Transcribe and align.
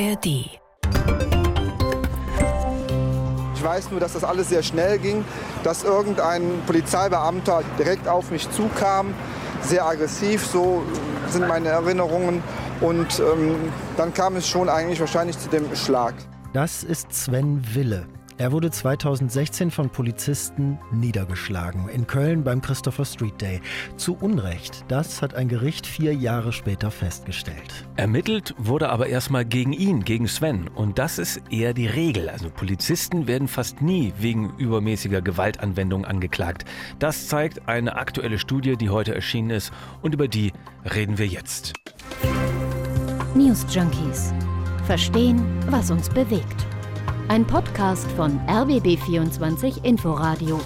ARD. 0.00 0.26
Ich 3.54 3.64
weiß 3.64 3.90
nur, 3.90 3.98
dass 3.98 4.12
das 4.12 4.22
alles 4.22 4.48
sehr 4.48 4.62
schnell 4.62 4.98
ging, 4.98 5.24
dass 5.64 5.82
irgendein 5.82 6.62
Polizeibeamter 6.66 7.62
direkt 7.78 8.06
auf 8.06 8.30
mich 8.30 8.48
zukam, 8.50 9.12
sehr 9.62 9.84
aggressiv, 9.84 10.46
so 10.46 10.84
sind 11.28 11.48
meine 11.48 11.68
Erinnerungen. 11.68 12.42
Und 12.80 13.18
ähm, 13.18 13.56
dann 13.96 14.14
kam 14.14 14.36
es 14.36 14.48
schon 14.48 14.68
eigentlich 14.68 15.00
wahrscheinlich 15.00 15.36
zu 15.38 15.48
dem 15.48 15.74
Schlag. 15.74 16.14
Das 16.52 16.84
ist 16.84 17.12
Sven 17.12 17.60
Wille. 17.74 18.06
Er 18.38 18.52
wurde 18.52 18.70
2016 18.70 19.72
von 19.72 19.90
Polizisten 19.90 20.78
niedergeschlagen 20.92 21.88
in 21.88 22.06
Köln 22.06 22.44
beim 22.44 22.62
Christopher 22.62 23.04
Street 23.04 23.40
Day. 23.40 23.60
Zu 23.96 24.16
Unrecht. 24.16 24.84
Das 24.86 25.22
hat 25.22 25.34
ein 25.34 25.48
Gericht 25.48 25.88
vier 25.88 26.14
Jahre 26.14 26.52
später 26.52 26.92
festgestellt. 26.92 27.88
Ermittelt 27.96 28.54
wurde 28.56 28.90
aber 28.90 29.08
erstmal 29.08 29.44
gegen 29.44 29.72
ihn, 29.72 30.04
gegen 30.04 30.28
Sven. 30.28 30.68
Und 30.68 31.00
das 31.00 31.18
ist 31.18 31.42
eher 31.50 31.74
die 31.74 31.88
Regel. 31.88 32.28
Also 32.28 32.48
Polizisten 32.48 33.26
werden 33.26 33.48
fast 33.48 33.82
nie 33.82 34.12
wegen 34.20 34.54
übermäßiger 34.56 35.20
Gewaltanwendung 35.20 36.04
angeklagt. 36.04 36.64
Das 37.00 37.26
zeigt 37.26 37.68
eine 37.68 37.96
aktuelle 37.96 38.38
Studie, 38.38 38.76
die 38.76 38.90
heute 38.90 39.16
erschienen 39.16 39.50
ist. 39.50 39.72
Und 40.00 40.14
über 40.14 40.28
die 40.28 40.52
reden 40.94 41.18
wir 41.18 41.26
jetzt. 41.26 41.72
News 43.34 43.66
Junkies. 43.68 44.32
Verstehen, 44.86 45.44
was 45.70 45.90
uns 45.90 46.08
bewegt. 46.08 46.66
Ein 47.28 47.46
Podcast 47.46 48.10
von 48.12 48.40
RBB24 48.46 49.84
Inforadio. 49.84 50.58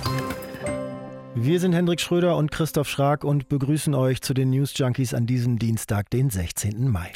Wir 1.34 1.58
sind 1.58 1.72
Hendrik 1.72 2.00
Schröder 2.00 2.36
und 2.36 2.52
Christoph 2.52 2.88
Schrag 2.88 3.24
und 3.24 3.48
begrüßen 3.48 3.96
euch 3.96 4.22
zu 4.22 4.32
den 4.32 4.50
News 4.50 4.78
Junkies 4.78 5.12
an 5.12 5.26
diesem 5.26 5.58
Dienstag, 5.58 6.08
den 6.10 6.30
16. 6.30 6.88
Mai. 6.88 7.10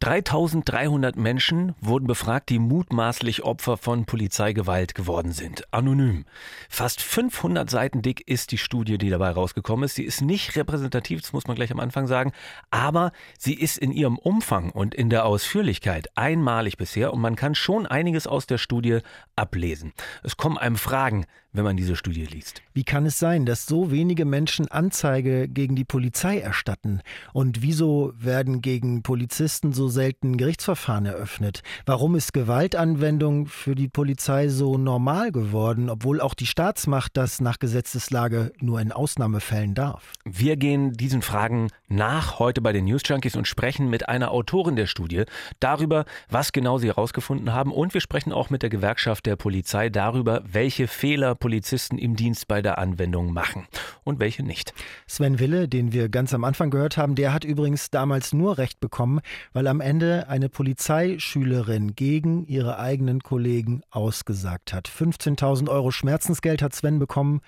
3300 0.00 1.16
Menschen 1.16 1.74
wurden 1.80 2.06
befragt, 2.06 2.50
die 2.50 2.60
mutmaßlich 2.60 3.42
Opfer 3.42 3.76
von 3.76 4.04
Polizeigewalt 4.04 4.94
geworden 4.94 5.32
sind. 5.32 5.64
Anonym. 5.74 6.24
Fast 6.68 7.00
500 7.00 7.68
Seiten 7.68 8.00
dick 8.00 8.22
ist 8.28 8.52
die 8.52 8.58
Studie, 8.58 8.96
die 8.96 9.10
dabei 9.10 9.30
rausgekommen 9.30 9.84
ist. 9.84 9.96
Sie 9.96 10.04
ist 10.04 10.20
nicht 10.20 10.54
repräsentativ, 10.54 11.22
das 11.22 11.32
muss 11.32 11.48
man 11.48 11.56
gleich 11.56 11.72
am 11.72 11.80
Anfang 11.80 12.06
sagen, 12.06 12.30
aber 12.70 13.10
sie 13.38 13.54
ist 13.54 13.76
in 13.76 13.90
ihrem 13.90 14.18
Umfang 14.18 14.70
und 14.70 14.94
in 14.94 15.10
der 15.10 15.24
Ausführlichkeit 15.24 16.06
einmalig 16.14 16.76
bisher 16.76 17.12
und 17.12 17.20
man 17.20 17.34
kann 17.34 17.56
schon 17.56 17.84
einiges 17.84 18.28
aus 18.28 18.46
der 18.46 18.58
Studie 18.58 19.00
ablesen. 19.34 19.92
Es 20.22 20.36
kommen 20.36 20.58
einem 20.58 20.76
Fragen, 20.76 21.26
wenn 21.52 21.64
man 21.64 21.76
diese 21.76 21.96
Studie 21.96 22.26
liest. 22.26 22.62
Wie 22.74 22.84
kann 22.84 23.06
es 23.06 23.18
sein, 23.18 23.46
dass 23.46 23.66
so 23.66 23.90
wenige 23.90 24.24
Menschen 24.24 24.68
Anzeige 24.68 25.48
gegen 25.48 25.76
die 25.76 25.84
Polizei 25.84 26.38
erstatten? 26.38 27.00
Und 27.32 27.62
wieso 27.62 28.12
werden 28.16 28.60
gegen 28.60 29.02
Polizisten 29.02 29.72
so 29.72 29.88
selten 29.88 30.36
Gerichtsverfahren 30.36 31.06
eröffnet? 31.06 31.62
Warum 31.86 32.14
ist 32.16 32.32
Gewaltanwendung 32.32 33.46
für 33.46 33.74
die 33.74 33.88
Polizei 33.88 34.48
so 34.48 34.76
normal 34.76 35.32
geworden, 35.32 35.88
obwohl 35.88 36.20
auch 36.20 36.34
die 36.34 36.46
Staatsmacht 36.46 37.16
das 37.16 37.40
nach 37.40 37.58
Gesetzeslage 37.58 38.52
nur 38.60 38.80
in 38.80 38.92
Ausnahmefällen 38.92 39.74
darf? 39.74 40.12
Wir 40.24 40.56
gehen 40.56 40.92
diesen 40.92 41.22
Fragen 41.22 41.68
nach 41.88 42.38
heute 42.38 42.60
bei 42.60 42.72
den 42.72 42.84
News 42.84 43.02
Junkies 43.06 43.36
und 43.36 43.48
sprechen 43.48 43.88
mit 43.88 44.08
einer 44.08 44.30
Autorin 44.32 44.76
der 44.76 44.86
Studie 44.86 45.24
darüber, 45.60 46.04
was 46.28 46.52
genau 46.52 46.78
sie 46.78 46.88
herausgefunden 46.88 47.52
haben. 47.54 47.72
Und 47.72 47.94
wir 47.94 48.02
sprechen 48.02 48.32
auch 48.32 48.50
mit 48.50 48.62
der 48.62 48.70
Gewerkschaft 48.70 49.24
der 49.24 49.36
Polizei 49.36 49.88
darüber, 49.88 50.42
welche 50.44 50.86
Fehler 50.86 51.34
Polizisten 51.38 51.98
im 51.98 52.16
Dienst 52.16 52.48
bei 52.48 52.62
der 52.62 52.78
Anwendung 52.78 53.32
machen 53.32 53.66
und 54.04 54.20
welche 54.20 54.42
nicht. 54.42 54.72
Sven 55.06 55.38
Wille, 55.38 55.68
den 55.68 55.92
wir 55.92 56.08
ganz 56.08 56.34
am 56.34 56.44
Anfang 56.44 56.70
gehört 56.70 56.96
haben, 56.96 57.14
der 57.14 57.32
hat 57.32 57.44
übrigens 57.44 57.90
damals 57.90 58.32
nur 58.32 58.58
Recht 58.58 58.80
bekommen, 58.80 59.20
weil 59.52 59.66
am 59.66 59.80
Ende 59.80 60.28
eine 60.28 60.48
Polizeischülerin 60.48 61.94
gegen 61.94 62.46
ihre 62.46 62.78
eigenen 62.78 63.22
Kollegen 63.22 63.82
ausgesagt 63.90 64.72
hat. 64.72 64.88
15.000 64.88 65.68
Euro 65.68 65.90
Schmerzensgeld 65.90 66.62
hat 66.62 66.74
Sven 66.74 66.98
bekommen. 66.98 67.40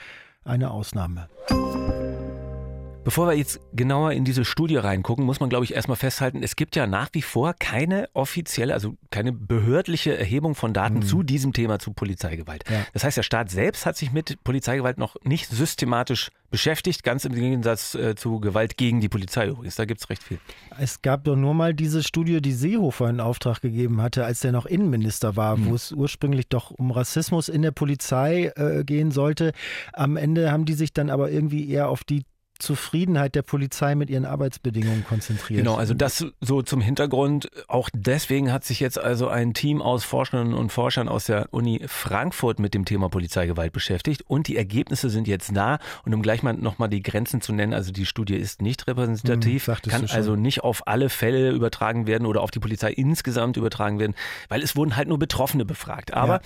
Eine 0.45 0.71
Ausnahme. 0.71 1.29
Bevor 3.03 3.29
wir 3.29 3.35
jetzt 3.35 3.61
genauer 3.73 4.13
in 4.13 4.25
diese 4.25 4.45
Studie 4.45 4.77
reingucken, 4.77 5.25
muss 5.25 5.41
man, 5.41 5.49
glaube 5.49 5.65
ich, 5.65 5.75
erstmal 5.75 5.97
festhalten, 5.97 6.43
es 6.43 6.55
gibt 6.55 6.77
ja 6.77 6.87
nach 6.87 7.09
wie 7.13 7.23
vor 7.23 7.55
keine 7.55 8.09
offizielle, 8.13 8.75
also 8.75 8.95
keine 9.11 9.33
behördliche 9.33 10.19
Erhebung 10.19 10.55
von 10.55 10.75
Daten 10.75 10.97
mhm. 10.97 11.03
zu 11.03 11.23
diesem 11.23 11.55
Thema, 11.55 11.79
zu 11.79 11.93
Polizeigewalt. 11.93 12.65
Ja. 12.69 12.85
Das 12.93 13.05
heißt, 13.05 13.17
der 13.17 13.23
Staat 13.23 13.51
selbst 13.51 13.87
hat 13.87 13.97
sich 13.97 14.13
mit 14.13 14.45
Polizeigewalt 14.45 14.99
noch 14.99 15.17
nicht 15.25 15.49
systematisch 15.49 16.31
beschäftigt, 16.51 17.03
ganz 17.03 17.25
im 17.25 17.35
Gegensatz 17.35 17.95
äh, 17.95 18.17
zu 18.17 18.41
Gewalt 18.41 18.77
gegen 18.77 19.01
die 19.01 19.09
Polizei 19.09 19.47
übrigens. 19.47 19.77
Da 19.77 19.85
gibt 19.85 20.01
es 20.01 20.11
recht 20.11 20.23
viel. 20.23 20.39
Es 20.79 21.01
gab 21.01 21.25
doch 21.25 21.37
nur 21.37 21.55
mal 21.55 21.73
diese 21.73 22.03
Studie, 22.03 22.43
die 22.43 22.53
Seehofer 22.53 23.09
in 23.09 23.21
Auftrag 23.21 23.61
gegeben 23.61 24.03
hatte, 24.03 24.25
als 24.25 24.45
er 24.45 24.53
noch 24.53 24.67
Innenminister 24.67 25.37
war, 25.37 25.57
mhm. 25.57 25.67
wo 25.67 25.75
es 25.75 25.93
ursprünglich 25.93 26.49
doch 26.49 26.71
um 26.71 26.91
Rassismus 26.91 27.49
in 27.49 27.63
der 27.63 27.71
Polizei 27.71 28.53
äh, 28.57 28.85
gehen 28.85 29.11
sollte. 29.11 29.53
Am 29.93 30.17
Ende 30.17 30.53
haben 30.53 30.65
die 30.65 30.75
sich 30.75 30.93
dann 30.93 31.09
aber 31.09 31.31
irgendwie 31.31 31.71
eher 31.71 31.89
auf 31.89 32.05
die 32.05 32.25
Zufriedenheit 32.61 33.35
der 33.35 33.43
Polizei 33.43 33.95
mit 33.95 34.11
ihren 34.11 34.25
Arbeitsbedingungen 34.25 35.05
konzentriert. 35.05 35.59
Genau, 35.59 35.75
also 35.75 35.95
das 35.95 36.25
so 36.41 36.63
zum 36.63 36.81
Hintergrund. 36.81 37.51
Auch 37.69 37.89
deswegen 37.93 38.53
hat 38.53 38.65
sich 38.65 38.81
jetzt 38.81 38.99
also 38.99 39.29
ein 39.29 39.55
Team 39.55 39.83
aus 39.83 40.05
Forscherinnen 40.05 40.55
und 40.55 40.71
Forschern 40.71 41.09
aus 41.09 41.25
der 41.25 41.49
Uni 41.51 41.83
Frankfurt 41.87 42.59
mit 42.59 42.75
dem 42.75 42.85
Thema 42.85 43.09
Polizeigewalt 43.09 43.73
beschäftigt 43.73 44.23
und 44.27 44.47
die 44.49 44.57
Ergebnisse 44.57 45.11
sind 45.11 45.27
jetzt 45.27 45.57
da. 45.57 45.79
Und 46.05 46.15
um 46.15 46.23
gleich 46.23 46.43
mal 46.43 46.55
nochmal 46.55 46.89
die 46.89 47.03
Grenzen 47.03 47.41
zu 47.41 47.53
nennen, 47.53 47.75
also 47.75 47.93
die 47.93 48.07
Studie 48.07 48.37
ist 48.37 48.63
nicht 48.63 48.87
repräsentativ, 48.87 49.67
hm, 49.67 49.77
kann 49.89 50.07
also 50.11 50.37
nicht 50.37 50.63
auf 50.63 50.87
alle 50.87 51.09
Fälle 51.09 51.51
übertragen 51.51 52.07
werden 52.07 52.27
oder 52.27 52.43
auf 52.43 52.51
die 52.51 52.61
Polizei 52.61 52.93
insgesamt 52.93 53.57
übertragen 53.57 53.99
werden, 53.99 54.15
weil 54.49 54.63
es 54.63 54.77
wurden 54.77 54.97
halt 54.97 55.09
nur 55.09 55.19
Betroffene 55.19 55.65
befragt. 55.65 56.13
Aber 56.13 56.35
ja. 56.35 56.41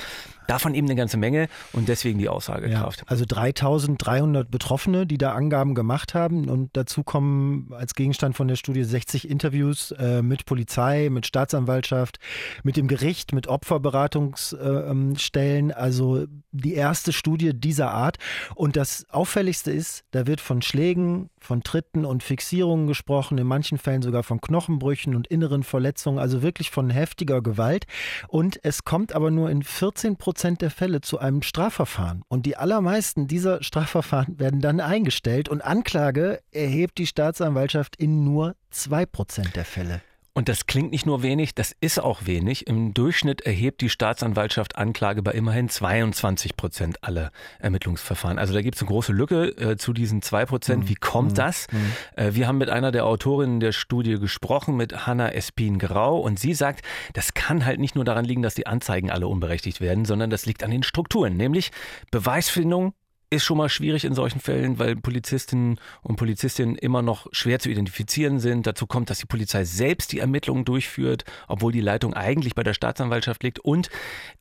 Davon 0.47 0.75
eben 0.75 0.87
eine 0.87 0.97
ganze 0.97 1.17
Menge 1.17 1.49
und 1.73 1.89
deswegen 1.89 2.19
die 2.19 2.29
Aussagekraft. 2.29 3.01
Ja, 3.01 3.07
also 3.07 3.25
3300 3.27 4.51
Betroffene, 4.51 5.07
die 5.07 5.19
da 5.19 5.33
Angaben 5.33 5.75
gemacht 5.75 6.15
haben. 6.15 6.49
Und 6.49 6.71
dazu 6.75 7.03
kommen 7.03 7.73
als 7.73 7.95
Gegenstand 7.95 8.37
von 8.37 8.49
der 8.49 8.57
Studie 8.57 8.85
60 8.85 9.29
Interviews 9.29 9.93
äh, 9.93 10.23
mit 10.23 10.47
Polizei, 10.47 11.09
mit 11.11 11.27
Staatsanwaltschaft, 11.27 12.19
mit 12.63 12.77
dem 12.77 12.89
Gericht, 12.89 13.33
mit 13.33 13.47
Opferberatungsstellen. 13.47 15.71
Äh, 15.71 15.75
also 15.75 16.27
die 16.53 16.75
erste 16.75 17.13
Studie 17.13 17.53
dieser 17.55 17.91
Art. 17.91 18.19
Und 18.55 18.77
das 18.77 19.07
Auffälligste 19.11 19.71
ist, 19.71 20.05
da 20.11 20.27
wird 20.27 20.41
von 20.41 20.63
Schlägen, 20.63 21.31
von 21.45 21.63
Tritten 21.63 22.05
und 22.05 22.23
Fixierungen 22.23 22.87
gesprochen, 22.87 23.39
in 23.39 23.47
manchen 23.47 23.79
Fällen 23.79 24.03
sogar 24.03 24.23
von 24.23 24.41
Knochenbrüchen 24.41 25.15
und 25.15 25.27
inneren 25.27 25.63
Verletzungen, 25.63 26.19
also 26.19 26.43
wirklich 26.43 26.71
von 26.71 26.91
heftiger 26.91 27.43
Gewalt. 27.43 27.87
Und 28.29 28.59
es 28.63 28.85
kommt 28.85 29.15
aber 29.15 29.31
nur 29.31 29.51
in 29.51 29.63
14 29.63 30.17
Prozent 30.17 30.63
der 30.63 30.71
Fälle 30.71 31.01
zu 31.01 31.19
einem 31.19 31.43
Strafverfahren. 31.43 32.23
Und 32.29 32.47
die 32.47 32.57
allermeisten 32.57 33.29
dieser 33.29 33.63
Strafverfahren 33.63 34.39
werden 34.39 34.61
dann 34.61 34.81
eingestellt 34.81 35.49
und 35.49 35.61
Anklage 35.61 36.41
erhebt 36.51 36.99
die 36.99 37.07
Staatsanwaltschaft 37.07 37.97
in 37.97 38.25
nur 38.25 38.57
2% 38.73 39.53
der 39.53 39.65
Fälle. 39.65 40.01
Und 40.37 40.49
das 40.49 40.67
klingt 40.67 40.91
nicht 40.91 41.07
nur 41.07 41.23
wenig, 41.23 41.55
das 41.55 41.77
ist 41.81 42.01
auch 42.01 42.27
wenig. 42.27 42.67
Im 42.67 42.93
Durchschnitt 42.93 43.43
erhebt 43.43 43.81
die 43.81 43.89
Staatsanwaltschaft 43.89 44.77
Anklage 44.77 45.23
bei 45.23 45.31
immerhin 45.31 45.69
22 45.69 46.57
Prozent 46.57 47.05
aller 47.05 47.31
Ermittlungsverfahren. 47.61 48.41
Also 48.41 48.53
da 48.53 48.61
gibt 48.61 48.75
es 48.75 48.83
eine 48.83 48.89
große 48.89 49.13
Lücke 49.13 49.57
äh, 49.57 49.77
zu 49.77 49.93
diesen 49.93 50.23
zwei 50.23 50.45
Prozent. 50.45 50.85
Mhm. 50.85 50.89
Wie 50.89 50.95
kommt 50.97 51.31
mhm. 51.31 51.37
das? 51.37 51.69
Mhm. 51.71 51.93
Äh, 52.17 52.35
wir 52.35 52.49
haben 52.49 52.59
mit 52.59 52.69
einer 52.69 52.91
der 52.91 53.07
Autorinnen 53.07 53.61
der 53.61 53.71
Studie 53.71 54.19
gesprochen, 54.19 54.77
mit 54.77 55.07
Hanna 55.07 55.33
Espin-Grau, 55.33 56.19
und 56.19 56.41
sie 56.41 56.55
sagt, 56.55 56.85
das 57.13 57.35
kann 57.35 57.65
halt 57.65 57.79
nicht 57.79 57.95
nur 57.95 58.05
daran 58.05 58.25
liegen, 58.25 58.43
dass 58.43 58.57
die 58.57 58.67
Anzeigen 58.67 59.13
alle 59.13 59.29
unberechtigt 59.29 59.81
werden, 59.81 60.05
sondern 60.05 60.31
das 60.31 60.47
liegt 60.47 60.65
an 60.65 60.73
den 60.73 60.83
Strukturen, 60.83 61.37
nämlich 61.37 61.71
Beweisfindung, 62.11 62.93
ist 63.35 63.45
schon 63.45 63.59
mal 63.59 63.69
schwierig 63.69 64.05
in 64.05 64.15
solchen 64.15 64.41
Fällen, 64.41 64.79
weil 64.79 64.97
Polizistinnen 64.97 65.79
und 66.03 66.17
Polizistinnen 66.17 66.77
immer 66.77 67.03
noch 67.03 67.27
schwer 67.33 67.59
zu 67.59 67.71
identifizieren 67.71 68.39
sind. 68.39 68.67
Dazu 68.67 68.87
kommt, 68.87 69.11
dass 69.11 69.19
die 69.19 69.27
Polizei 69.27 69.65
selbst 69.65 70.13
die 70.13 70.19
Ermittlungen 70.19 70.65
durchführt, 70.65 71.25
obwohl 71.49 71.73
die 71.73 71.81
Leitung 71.81 72.15
eigentlich 72.15 72.55
bei 72.55 72.63
der 72.63 72.75
Staatsanwaltschaft 72.75 73.43
liegt. 73.43 73.59
Und 73.61 73.91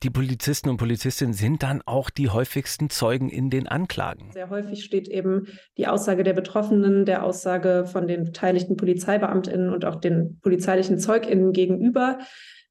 die 0.02 0.10
Polizisten 0.10 0.68
und 0.68 0.76
Polizistinnen 0.76 1.34
sind 1.34 1.62
dann 1.62 1.82
auch 1.84 2.10
die 2.10 2.30
häufigsten 2.30 2.90
Zeugen 2.90 3.28
in 3.28 3.50
den 3.50 3.66
Anklagen. 3.66 4.30
Sehr 4.32 4.50
häufig 4.50 4.84
steht 4.84 5.08
eben 5.08 5.46
die 5.76 5.86
Aussage 5.86 6.24
der 6.24 6.32
Betroffenen, 6.32 7.04
der 7.04 7.24
Aussage 7.24 7.86
von 7.86 8.06
den 8.06 8.24
beteiligten 8.24 8.76
Polizeibeamtinnen 8.76 9.72
und 9.72 9.84
auch 9.84 9.96
den 9.96 10.38
polizeilichen 10.40 10.98
Zeuginnen 10.98 11.52
gegenüber. 11.52 12.18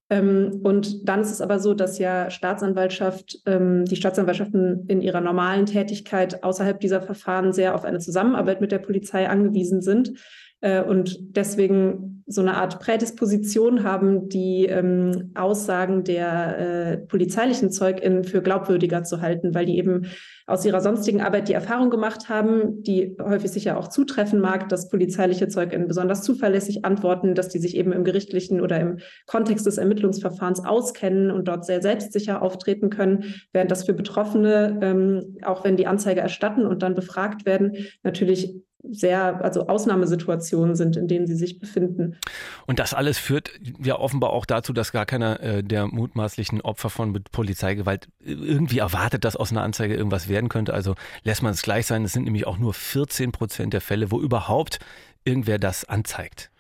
Ähm, 0.09 0.61
und 0.63 1.07
dann 1.07 1.21
ist 1.21 1.31
es 1.31 1.41
aber 1.41 1.59
so, 1.59 1.73
dass 1.73 1.97
ja 1.97 2.29
Staatsanwaltschaft, 2.29 3.39
ähm, 3.45 3.85
die 3.85 3.95
Staatsanwaltschaften 3.95 4.85
in 4.87 5.01
ihrer 5.01 5.21
normalen 5.21 5.65
Tätigkeit 5.65 6.43
außerhalb 6.43 6.79
dieser 6.79 7.01
Verfahren 7.01 7.53
sehr 7.53 7.75
auf 7.75 7.85
eine 7.85 7.99
Zusammenarbeit 7.99 8.61
mit 8.61 8.71
der 8.71 8.79
Polizei 8.79 9.27
angewiesen 9.29 9.81
sind. 9.81 10.13
Äh, 10.61 10.83
und 10.83 11.17
deswegen 11.35 12.12
so 12.25 12.41
eine 12.41 12.55
Art 12.55 12.79
Prädisposition 12.79 13.83
haben, 13.83 14.29
die 14.29 14.65
ähm, 14.65 15.31
Aussagen 15.35 16.03
der 16.03 16.57
äh, 16.57 16.97
polizeilichen 16.97 17.71
ZeugInnen 17.71 18.23
für 18.23 18.41
glaubwürdiger 18.41 19.03
zu 19.03 19.21
halten, 19.21 19.53
weil 19.53 19.65
die 19.65 19.77
eben 19.77 20.07
aus 20.45 20.65
ihrer 20.65 20.81
sonstigen 20.81 21.21
Arbeit 21.21 21.47
die 21.47 21.53
Erfahrung 21.53 21.89
gemacht 21.89 22.29
haben, 22.29 22.83
die 22.83 23.15
häufig 23.21 23.51
sicher 23.51 23.77
auch 23.77 23.87
zutreffen 23.87 24.39
mag, 24.39 24.67
dass 24.69 24.89
polizeiliche 24.89 25.47
ZeugInnen 25.47 25.87
besonders 25.87 26.21
zuverlässig 26.21 26.83
antworten, 26.83 27.35
dass 27.35 27.49
die 27.49 27.59
sich 27.59 27.77
eben 27.77 27.93
im 27.93 28.03
gerichtlichen 28.03 28.59
oder 28.59 28.79
im 28.79 28.99
Kontext 29.25 29.65
des 29.65 29.77
Ermittlungsverfahrens 29.77 30.65
auskennen 30.65 31.31
und 31.31 31.47
dort 31.47 31.65
sehr 31.65 31.81
selbstsicher 31.81 32.41
auftreten 32.41 32.89
können, 32.89 33.35
während 33.53 33.71
das 33.71 33.85
für 33.85 33.93
Betroffene, 33.93 34.79
ähm, 34.81 35.37
auch 35.43 35.63
wenn 35.63 35.77
die 35.77 35.87
Anzeige 35.87 36.21
erstatten 36.21 36.65
und 36.65 36.83
dann 36.83 36.93
befragt 36.93 37.45
werden, 37.45 37.77
natürlich 38.03 38.55
sehr, 38.83 39.43
also 39.43 39.67
Ausnahmesituationen 39.67 40.75
sind, 40.75 40.97
in 40.97 41.07
denen 41.07 41.25
sie 41.25 41.35
sich 41.35 41.59
befinden. 41.59 42.17
Und 42.67 42.79
das 42.79 42.93
alles 42.93 43.17
führt 43.17 43.51
ja 43.81 43.97
offenbar 43.97 44.31
auch 44.31 44.45
dazu, 44.45 44.73
dass 44.73 44.91
gar 44.91 45.05
keiner 45.05 45.39
äh, 45.39 45.63
der 45.63 45.87
mutmaßlichen 45.87 46.61
Opfer 46.61 46.89
von 46.89 47.13
Polizeigewalt 47.31 48.09
irgendwie 48.19 48.79
erwartet, 48.79 49.23
dass 49.23 49.35
aus 49.35 49.51
einer 49.51 49.63
Anzeige 49.63 49.95
irgendwas 49.95 50.27
werden 50.27 50.49
könnte. 50.49 50.73
Also 50.73 50.95
lässt 51.23 51.41
man 51.41 51.53
es 51.53 51.61
gleich 51.61 51.87
sein. 51.87 52.03
Es 52.03 52.11
sind 52.11 52.25
nämlich 52.25 52.45
auch 52.45 52.57
nur 52.57 52.73
14 52.73 53.31
Prozent 53.31 53.73
der 53.73 53.81
Fälle, 53.81 54.11
wo 54.11 54.19
überhaupt 54.19 54.79
irgendwer 55.23 55.59
das 55.59 55.85
anzeigt. 55.85 56.51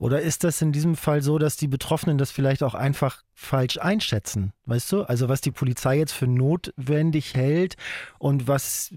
Oder 0.00 0.22
ist 0.22 0.44
das 0.44 0.62
in 0.62 0.72
diesem 0.72 0.96
Fall 0.96 1.20
so, 1.20 1.36
dass 1.36 1.58
die 1.58 1.68
Betroffenen 1.68 2.16
das 2.16 2.30
vielleicht 2.30 2.62
auch 2.62 2.72
einfach 2.72 3.22
falsch 3.34 3.76
einschätzen? 3.76 4.54
Weißt 4.64 4.90
du? 4.92 5.02
Also 5.02 5.28
was 5.28 5.42
die 5.42 5.50
Polizei 5.50 5.98
jetzt 5.98 6.12
für 6.12 6.26
notwendig 6.26 7.34
hält 7.34 7.76
und 8.18 8.48
was 8.48 8.94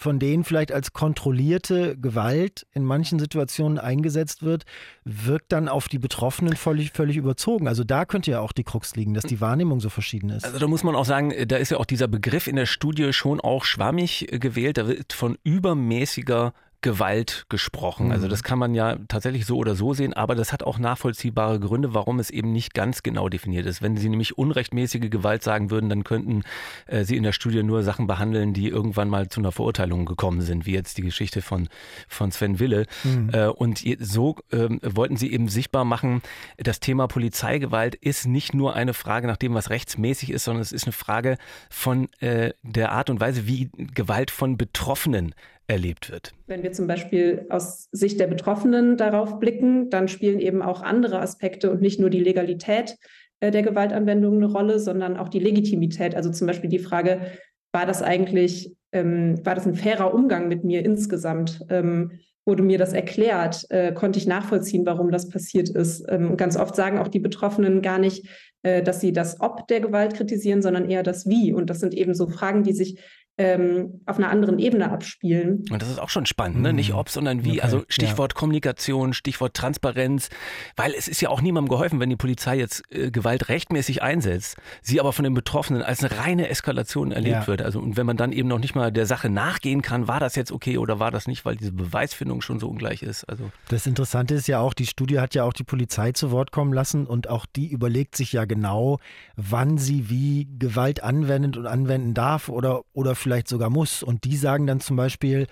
von 0.00 0.18
denen 0.18 0.44
vielleicht 0.44 0.72
als 0.72 0.94
kontrollierte 0.94 1.96
Gewalt 1.98 2.66
in 2.72 2.84
manchen 2.84 3.18
Situationen 3.18 3.78
eingesetzt 3.78 4.42
wird, 4.42 4.64
wirkt 5.04 5.52
dann 5.52 5.68
auf 5.68 5.88
die 5.88 5.98
Betroffenen 5.98 6.56
völlig, 6.56 6.92
völlig 6.92 7.18
überzogen. 7.18 7.68
Also 7.68 7.84
da 7.84 8.06
könnte 8.06 8.30
ja 8.30 8.40
auch 8.40 8.52
die 8.52 8.64
Krux 8.64 8.96
liegen, 8.96 9.12
dass 9.12 9.24
die 9.24 9.42
Wahrnehmung 9.42 9.78
so 9.80 9.90
verschieden 9.90 10.30
ist. 10.30 10.46
Also 10.46 10.58
da 10.58 10.66
muss 10.66 10.84
man 10.84 10.96
auch 10.96 11.04
sagen, 11.04 11.34
da 11.46 11.56
ist 11.58 11.70
ja 11.70 11.76
auch 11.76 11.84
dieser 11.84 12.08
Begriff 12.08 12.46
in 12.46 12.56
der 12.56 12.64
Studie 12.64 13.12
schon 13.12 13.40
auch 13.40 13.64
schwammig 13.64 14.26
gewählt. 14.30 14.78
Da 14.78 14.88
wird 14.88 15.12
von 15.12 15.36
übermäßiger 15.44 16.54
Gewalt 16.82 17.44
gesprochen. 17.48 18.10
Also 18.10 18.26
mhm. 18.26 18.30
das 18.30 18.42
kann 18.42 18.58
man 18.58 18.74
ja 18.74 18.96
tatsächlich 19.08 19.44
so 19.44 19.56
oder 19.56 19.74
so 19.74 19.92
sehen, 19.92 20.14
aber 20.14 20.34
das 20.34 20.52
hat 20.52 20.62
auch 20.62 20.78
nachvollziehbare 20.78 21.60
Gründe, 21.60 21.92
warum 21.92 22.18
es 22.18 22.30
eben 22.30 22.52
nicht 22.52 22.72
ganz 22.72 23.02
genau 23.02 23.28
definiert 23.28 23.66
ist. 23.66 23.82
Wenn 23.82 23.96
Sie 23.96 24.08
nämlich 24.08 24.38
unrechtmäßige 24.38 25.10
Gewalt 25.10 25.42
sagen 25.42 25.70
würden, 25.70 25.90
dann 25.90 26.04
könnten 26.04 26.42
äh, 26.86 27.04
Sie 27.04 27.16
in 27.16 27.22
der 27.22 27.32
Studie 27.32 27.62
nur 27.62 27.82
Sachen 27.82 28.06
behandeln, 28.06 28.54
die 28.54 28.68
irgendwann 28.68 29.08
mal 29.08 29.28
zu 29.28 29.40
einer 29.40 29.52
Verurteilung 29.52 30.06
gekommen 30.06 30.40
sind, 30.40 30.64
wie 30.64 30.72
jetzt 30.72 30.96
die 30.96 31.02
Geschichte 31.02 31.42
von, 31.42 31.68
von 32.08 32.32
Sven 32.32 32.58
Wille. 32.58 32.86
Mhm. 33.04 33.30
Äh, 33.32 33.46
und 33.48 33.82
so 34.00 34.36
äh, 34.50 34.68
wollten 34.82 35.16
Sie 35.16 35.32
eben 35.32 35.48
sichtbar 35.48 35.84
machen, 35.84 36.22
das 36.56 36.80
Thema 36.80 37.08
Polizeigewalt 37.08 37.94
ist 37.94 38.26
nicht 38.26 38.54
nur 38.54 38.74
eine 38.74 38.94
Frage 38.94 39.26
nach 39.26 39.36
dem, 39.36 39.52
was 39.52 39.68
rechtsmäßig 39.68 40.30
ist, 40.30 40.44
sondern 40.44 40.62
es 40.62 40.72
ist 40.72 40.84
eine 40.84 40.92
Frage 40.92 41.36
von 41.68 42.08
äh, 42.20 42.52
der 42.62 42.92
Art 42.92 43.10
und 43.10 43.20
Weise, 43.20 43.46
wie 43.46 43.70
Gewalt 43.76 44.30
von 44.30 44.56
Betroffenen 44.56 45.34
erlebt 45.70 46.10
wird. 46.10 46.32
Wenn 46.46 46.62
wir 46.62 46.72
zum 46.72 46.86
Beispiel 46.86 47.46
aus 47.48 47.88
Sicht 47.92 48.20
der 48.20 48.26
Betroffenen 48.26 48.96
darauf 48.96 49.38
blicken, 49.38 49.88
dann 49.90 50.08
spielen 50.08 50.40
eben 50.40 50.62
auch 50.62 50.82
andere 50.82 51.20
Aspekte 51.20 51.70
und 51.70 51.80
nicht 51.80 52.00
nur 52.00 52.10
die 52.10 52.20
Legalität 52.20 52.96
äh, 53.40 53.50
der 53.50 53.62
Gewaltanwendung 53.62 54.36
eine 54.36 54.46
Rolle, 54.46 54.78
sondern 54.78 55.16
auch 55.16 55.28
die 55.28 55.38
Legitimität. 55.38 56.14
Also 56.14 56.30
zum 56.30 56.46
Beispiel 56.46 56.70
die 56.70 56.78
Frage, 56.78 57.20
war 57.72 57.86
das 57.86 58.02
eigentlich, 58.02 58.74
ähm, 58.92 59.44
war 59.44 59.54
das 59.54 59.66
ein 59.66 59.76
fairer 59.76 60.12
Umgang 60.12 60.48
mit 60.48 60.64
mir 60.64 60.84
insgesamt? 60.84 61.60
Ähm, 61.70 62.12
wurde 62.44 62.62
mir 62.62 62.78
das 62.78 62.92
erklärt? 62.92 63.64
Äh, 63.70 63.92
konnte 63.92 64.18
ich 64.18 64.26
nachvollziehen, 64.26 64.84
warum 64.86 65.10
das 65.10 65.28
passiert 65.28 65.68
ist? 65.68 66.04
Ähm, 66.08 66.36
ganz 66.36 66.56
oft 66.56 66.74
sagen 66.74 66.98
auch 66.98 67.08
die 67.08 67.20
Betroffenen 67.20 67.80
gar 67.80 67.98
nicht, 67.98 68.26
äh, 68.62 68.82
dass 68.82 69.00
sie 69.00 69.12
das 69.12 69.40
Ob 69.40 69.68
der 69.68 69.80
Gewalt 69.80 70.14
kritisieren, 70.14 70.62
sondern 70.62 70.90
eher 70.90 71.02
das 71.02 71.28
Wie. 71.28 71.52
Und 71.52 71.70
das 71.70 71.80
sind 71.80 71.94
eben 71.94 72.14
so 72.14 72.26
Fragen, 72.26 72.62
die 72.64 72.72
sich 72.72 72.98
ähm, 73.40 74.02
auf 74.04 74.18
einer 74.18 74.28
anderen 74.28 74.58
Ebene 74.58 74.90
abspielen. 74.90 75.64
Und 75.70 75.80
das 75.80 75.88
ist 75.88 75.98
auch 75.98 76.10
schon 76.10 76.26
spannend, 76.26 76.60
ne? 76.60 76.74
nicht 76.74 76.92
ob, 76.92 77.08
sondern 77.08 77.42
wie. 77.42 77.52
Okay, 77.52 77.60
also 77.62 77.84
Stichwort 77.88 78.34
ja. 78.34 78.38
Kommunikation, 78.38 79.14
Stichwort 79.14 79.54
Transparenz, 79.54 80.28
weil 80.76 80.92
es 80.92 81.08
ist 81.08 81.22
ja 81.22 81.30
auch 81.30 81.40
niemandem 81.40 81.70
geholfen, 81.70 82.00
wenn 82.00 82.10
die 82.10 82.16
Polizei 82.16 82.58
jetzt 82.58 82.82
äh, 82.90 83.10
Gewalt 83.10 83.48
rechtmäßig 83.48 84.02
einsetzt, 84.02 84.58
sie 84.82 85.00
aber 85.00 85.14
von 85.14 85.24
den 85.24 85.32
Betroffenen 85.32 85.82
als 85.82 86.04
eine 86.04 86.18
reine 86.18 86.50
Eskalation 86.50 87.12
erlebt 87.12 87.42
ja. 87.42 87.46
wird. 87.46 87.62
Also 87.62 87.80
und 87.80 87.96
wenn 87.96 88.04
man 88.04 88.18
dann 88.18 88.32
eben 88.32 88.46
noch 88.46 88.58
nicht 88.58 88.74
mal 88.74 88.92
der 88.92 89.06
Sache 89.06 89.30
nachgehen 89.30 89.80
kann, 89.80 90.06
war 90.06 90.20
das 90.20 90.34
jetzt 90.34 90.52
okay 90.52 90.76
oder 90.76 90.98
war 90.98 91.10
das 91.10 91.26
nicht, 91.26 91.46
weil 91.46 91.56
diese 91.56 91.72
Beweisfindung 91.72 92.42
schon 92.42 92.60
so 92.60 92.68
ungleich 92.68 93.02
ist. 93.02 93.24
Also 93.24 93.50
das 93.68 93.86
Interessante 93.86 94.34
ist 94.34 94.48
ja 94.48 94.60
auch, 94.60 94.74
die 94.74 94.86
Studie 94.86 95.18
hat 95.18 95.34
ja 95.34 95.44
auch 95.44 95.54
die 95.54 95.64
Polizei 95.64 96.12
zu 96.12 96.30
Wort 96.30 96.52
kommen 96.52 96.74
lassen 96.74 97.06
und 97.06 97.30
auch 97.30 97.46
die 97.46 97.68
überlegt 97.68 98.16
sich 98.16 98.34
ja 98.34 98.44
genau, 98.44 98.98
wann 99.36 99.78
sie 99.78 100.10
wie 100.10 100.46
Gewalt 100.58 101.02
anwendet 101.02 101.56
und 101.56 101.66
anwenden 101.66 102.12
darf 102.12 102.50
oder 102.50 102.82
oder 102.92 103.14
vielleicht 103.14 103.29
vielleicht 103.30 103.48
sogar 103.48 103.70
muss. 103.70 104.02
Und 104.02 104.24
die 104.24 104.36
sagen 104.36 104.66
dann 104.66 104.80
zum 104.80 104.96
Beispiel, 104.96 105.46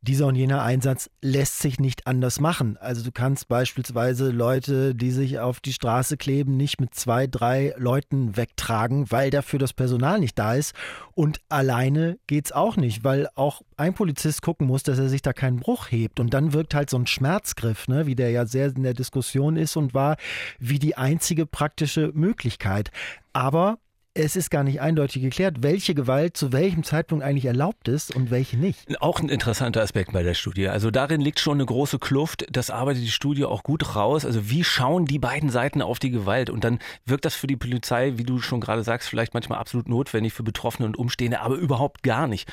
dieser 0.00 0.26
und 0.26 0.36
jener 0.36 0.62
Einsatz 0.62 1.10
lässt 1.22 1.60
sich 1.60 1.80
nicht 1.80 2.06
anders 2.06 2.38
machen. 2.38 2.76
Also 2.76 3.02
du 3.02 3.10
kannst 3.10 3.48
beispielsweise 3.48 4.30
Leute, 4.30 4.94
die 4.94 5.10
sich 5.10 5.38
auf 5.38 5.60
die 5.60 5.72
Straße 5.72 6.18
kleben, 6.18 6.56
nicht 6.56 6.78
mit 6.78 6.94
zwei, 6.94 7.26
drei 7.26 7.74
Leuten 7.78 8.36
wegtragen, 8.36 9.10
weil 9.10 9.30
dafür 9.30 9.58
das 9.58 9.72
Personal 9.72 10.20
nicht 10.20 10.38
da 10.38 10.54
ist. 10.54 10.74
Und 11.14 11.40
alleine 11.48 12.18
geht 12.26 12.44
es 12.44 12.52
auch 12.52 12.76
nicht, 12.76 13.02
weil 13.02 13.28
auch 13.34 13.62
ein 13.78 13.94
Polizist 13.94 14.42
gucken 14.42 14.66
muss, 14.66 14.82
dass 14.82 14.98
er 14.98 15.08
sich 15.08 15.22
da 15.22 15.32
keinen 15.32 15.58
Bruch 15.58 15.90
hebt. 15.90 16.20
Und 16.20 16.34
dann 16.34 16.52
wirkt 16.52 16.74
halt 16.74 16.90
so 16.90 16.98
ein 16.98 17.06
Schmerzgriff, 17.06 17.88
ne, 17.88 18.06
wie 18.06 18.14
der 18.14 18.30
ja 18.30 18.46
sehr 18.46 18.66
in 18.66 18.82
der 18.82 18.94
Diskussion 18.94 19.56
ist 19.56 19.74
und 19.76 19.94
war, 19.94 20.16
wie 20.58 20.78
die 20.78 20.98
einzige 20.98 21.46
praktische 21.46 22.12
Möglichkeit. 22.14 22.90
Aber 23.32 23.78
es 24.14 24.36
ist 24.36 24.50
gar 24.50 24.62
nicht 24.62 24.80
eindeutig 24.80 25.22
geklärt, 25.22 25.62
welche 25.62 25.92
Gewalt 25.92 26.36
zu 26.36 26.52
welchem 26.52 26.84
Zeitpunkt 26.84 27.24
eigentlich 27.24 27.46
erlaubt 27.46 27.88
ist 27.88 28.14
und 28.14 28.30
welche 28.30 28.56
nicht. 28.56 29.00
Auch 29.00 29.18
ein 29.18 29.28
interessanter 29.28 29.82
Aspekt 29.82 30.12
bei 30.12 30.22
der 30.22 30.34
Studie. 30.34 30.68
Also 30.68 30.92
darin 30.92 31.20
liegt 31.20 31.40
schon 31.40 31.54
eine 31.54 31.66
große 31.66 31.98
Kluft. 31.98 32.46
Das 32.50 32.70
arbeitet 32.70 33.02
die 33.02 33.10
Studie 33.10 33.44
auch 33.44 33.64
gut 33.64 33.96
raus. 33.96 34.24
Also 34.24 34.48
wie 34.48 34.62
schauen 34.62 35.04
die 35.06 35.18
beiden 35.18 35.50
Seiten 35.50 35.82
auf 35.82 35.98
die 35.98 36.10
Gewalt? 36.10 36.48
Und 36.48 36.62
dann 36.62 36.78
wirkt 37.04 37.24
das 37.24 37.34
für 37.34 37.48
die 37.48 37.56
Polizei, 37.56 38.12
wie 38.14 38.22
du 38.22 38.38
schon 38.38 38.60
gerade 38.60 38.84
sagst, 38.84 39.08
vielleicht 39.08 39.34
manchmal 39.34 39.58
absolut 39.58 39.88
notwendig 39.88 40.32
für 40.32 40.44
Betroffene 40.44 40.86
und 40.86 40.96
Umstehende, 40.96 41.40
aber 41.40 41.56
überhaupt 41.56 42.04
gar 42.04 42.28
nicht. 42.28 42.48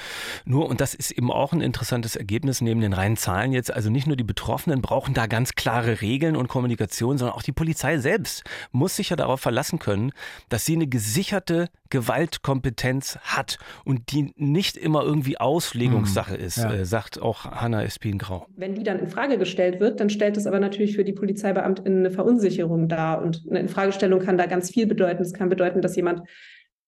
Nur, 0.46 0.68
und 0.68 0.82
das 0.82 0.96
ist 0.96 1.12
eben 1.12 1.32
auch 1.32 1.54
ein 1.54 1.62
interessantes 1.62 2.16
Ergebnis 2.16 2.62
neben 2.62 2.82
den 2.82 2.94
reinen 2.94 3.18
Zahlen 3.18 3.52
jetzt. 3.52 3.72
Also 3.72 3.92
nicht 3.92 4.08
nur 4.08 4.18
die 4.18 4.24
Betroffenen 4.24 4.82
brauchen 4.82 5.14
da 5.14 5.28
ganz 5.28 5.54
klare 5.54 6.02
Regeln 6.02 6.36
und 6.36 6.48
Kommunikation, 6.48 7.20
sondern 7.20 7.36
auch 7.36 7.44
die 7.44 7.52
Polizei 7.52 8.00
selbst 8.00 8.44
muss 8.72 8.96
sich 8.96 9.12
ja 9.12 9.16
darauf 9.16 9.42
verlassen 9.42 9.78
können, 9.78 10.12
dass 10.50 10.66
sie 10.66 10.74
eine 10.74 10.88
gesicherte 10.88 11.51
gesicherte 11.52 11.68
Gewaltkompetenz 11.90 13.18
hat 13.22 13.58
und 13.84 14.14
die 14.14 14.34
nicht 14.38 14.78
immer 14.78 15.04
irgendwie 15.04 15.38
Auslegungssache 15.38 16.38
mhm. 16.38 16.44
ist, 16.44 16.58
ja. 16.58 16.74
äh, 16.74 16.86
sagt 16.86 17.22
auch 17.22 17.46
Hanna 17.46 17.84
Espin-Grau. 17.84 18.48
Wenn 18.56 18.76
die 18.76 18.84
dann 18.84 19.00
in 19.00 19.08
Frage 19.08 19.38
gestellt 19.38 19.82
wird, 19.82 20.00
dann 20.00 20.10
stellt 20.10 20.38
es 20.38 20.48
aber 20.48 20.60
natürlich 20.60 20.96
für 20.96 21.04
die 21.04 21.12
Polizeibeamtinnen 21.12 22.00
eine 22.00 22.12
Verunsicherung 22.12 22.88
dar. 22.88 23.22
Und 23.22 23.44
eine 23.50 23.60
Infragestellung 23.60 24.22
kann 24.22 24.38
da 24.38 24.46
ganz 24.46 24.72
viel 24.72 24.88
bedeuten. 24.88 25.22
Es 25.22 25.34
kann 25.34 25.50
bedeuten, 25.50 25.82
dass 25.82 25.98
jemand 25.98 26.22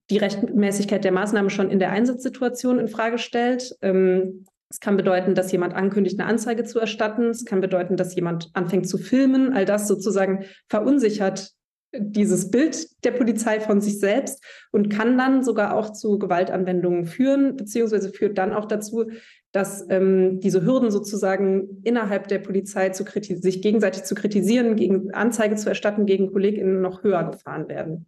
die 0.09 0.17
Rechtmäßigkeit 0.17 1.03
der 1.03 1.11
Maßnahme 1.11 1.49
schon 1.49 1.69
in 1.69 1.79
der 1.79 1.91
Einsatzsituation 1.91 2.79
in 2.79 2.87
Frage 2.87 3.17
stellt. 3.17 3.75
Ähm, 3.81 4.45
es 4.69 4.79
kann 4.79 4.95
bedeuten, 4.95 5.35
dass 5.35 5.51
jemand 5.51 5.73
ankündigt, 5.73 6.19
eine 6.19 6.29
Anzeige 6.29 6.63
zu 6.63 6.79
erstatten. 6.79 7.29
Es 7.29 7.43
kann 7.43 7.59
bedeuten, 7.59 7.97
dass 7.97 8.15
jemand 8.15 8.49
anfängt 8.53 8.87
zu 8.87 8.97
filmen. 8.97 9.53
All 9.53 9.65
das 9.65 9.87
sozusagen 9.87 10.45
verunsichert 10.69 11.51
dieses 11.95 12.49
Bild 12.49 12.87
der 13.03 13.11
Polizei 13.11 13.59
von 13.59 13.81
sich 13.81 13.99
selbst 13.99 14.43
und 14.71 14.89
kann 14.89 15.17
dann 15.17 15.43
sogar 15.43 15.75
auch 15.75 15.91
zu 15.91 16.17
Gewaltanwendungen 16.17 17.05
führen, 17.05 17.55
beziehungsweise 17.55 18.09
führt 18.09 18.37
dann 18.37 18.53
auch 18.53 18.65
dazu, 18.65 19.05
dass 19.51 19.85
ähm, 19.89 20.39
diese 20.39 20.65
Hürden 20.65 20.89
sozusagen 20.89 21.81
innerhalb 21.83 22.27
der 22.27 22.39
Polizei 22.39 22.89
zu 22.89 23.05
sich 23.05 23.61
gegenseitig 23.61 24.03
zu 24.03 24.15
kritisieren, 24.15 24.75
gegen 24.75 25.13
Anzeige 25.13 25.55
zu 25.55 25.69
erstatten 25.69 26.05
gegen 26.07 26.31
KollegInnen 26.31 26.81
noch 26.81 27.03
höher 27.03 27.29
gefahren 27.29 27.69
werden. 27.69 28.07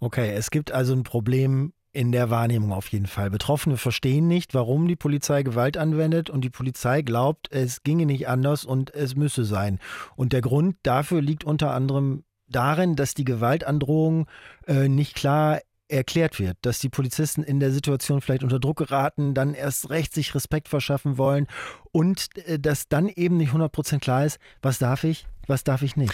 Okay, 0.00 0.32
es 0.34 0.50
gibt 0.50 0.72
also 0.72 0.94
ein 0.94 1.02
Problem 1.02 1.72
in 1.92 2.12
der 2.12 2.28
Wahrnehmung 2.28 2.72
auf 2.72 2.88
jeden 2.88 3.06
Fall. 3.06 3.30
Betroffene 3.30 3.78
verstehen 3.78 4.28
nicht, 4.28 4.52
warum 4.52 4.86
die 4.86 4.96
Polizei 4.96 5.42
Gewalt 5.42 5.78
anwendet 5.78 6.28
und 6.28 6.42
die 6.42 6.50
Polizei 6.50 7.00
glaubt, 7.00 7.48
es 7.50 7.82
ginge 7.82 8.04
nicht 8.04 8.28
anders 8.28 8.66
und 8.66 8.94
es 8.94 9.16
müsse 9.16 9.44
sein. 9.44 9.78
Und 10.14 10.34
der 10.34 10.42
Grund 10.42 10.76
dafür 10.82 11.22
liegt 11.22 11.44
unter 11.44 11.72
anderem 11.72 12.24
darin, 12.48 12.96
dass 12.96 13.14
die 13.14 13.24
Gewaltandrohung 13.24 14.26
äh, 14.66 14.88
nicht 14.88 15.14
klar 15.14 15.60
erklärt 15.88 16.40
wird, 16.40 16.56
dass 16.62 16.80
die 16.80 16.88
Polizisten 16.88 17.42
in 17.42 17.60
der 17.60 17.70
Situation 17.70 18.20
vielleicht 18.20 18.42
unter 18.42 18.58
Druck 18.58 18.78
geraten, 18.78 19.34
dann 19.34 19.54
erst 19.54 19.90
recht 19.90 20.12
sich 20.12 20.34
Respekt 20.34 20.68
verschaffen 20.68 21.16
wollen 21.16 21.46
und 21.92 22.36
äh, 22.46 22.58
dass 22.58 22.88
dann 22.88 23.08
eben 23.08 23.36
nicht 23.36 23.52
100% 23.52 24.00
klar 24.00 24.24
ist, 24.24 24.38
was 24.62 24.78
darf 24.78 25.04
ich, 25.04 25.26
was 25.46 25.64
darf 25.64 25.82
ich 25.82 25.96
nicht. 25.96 26.12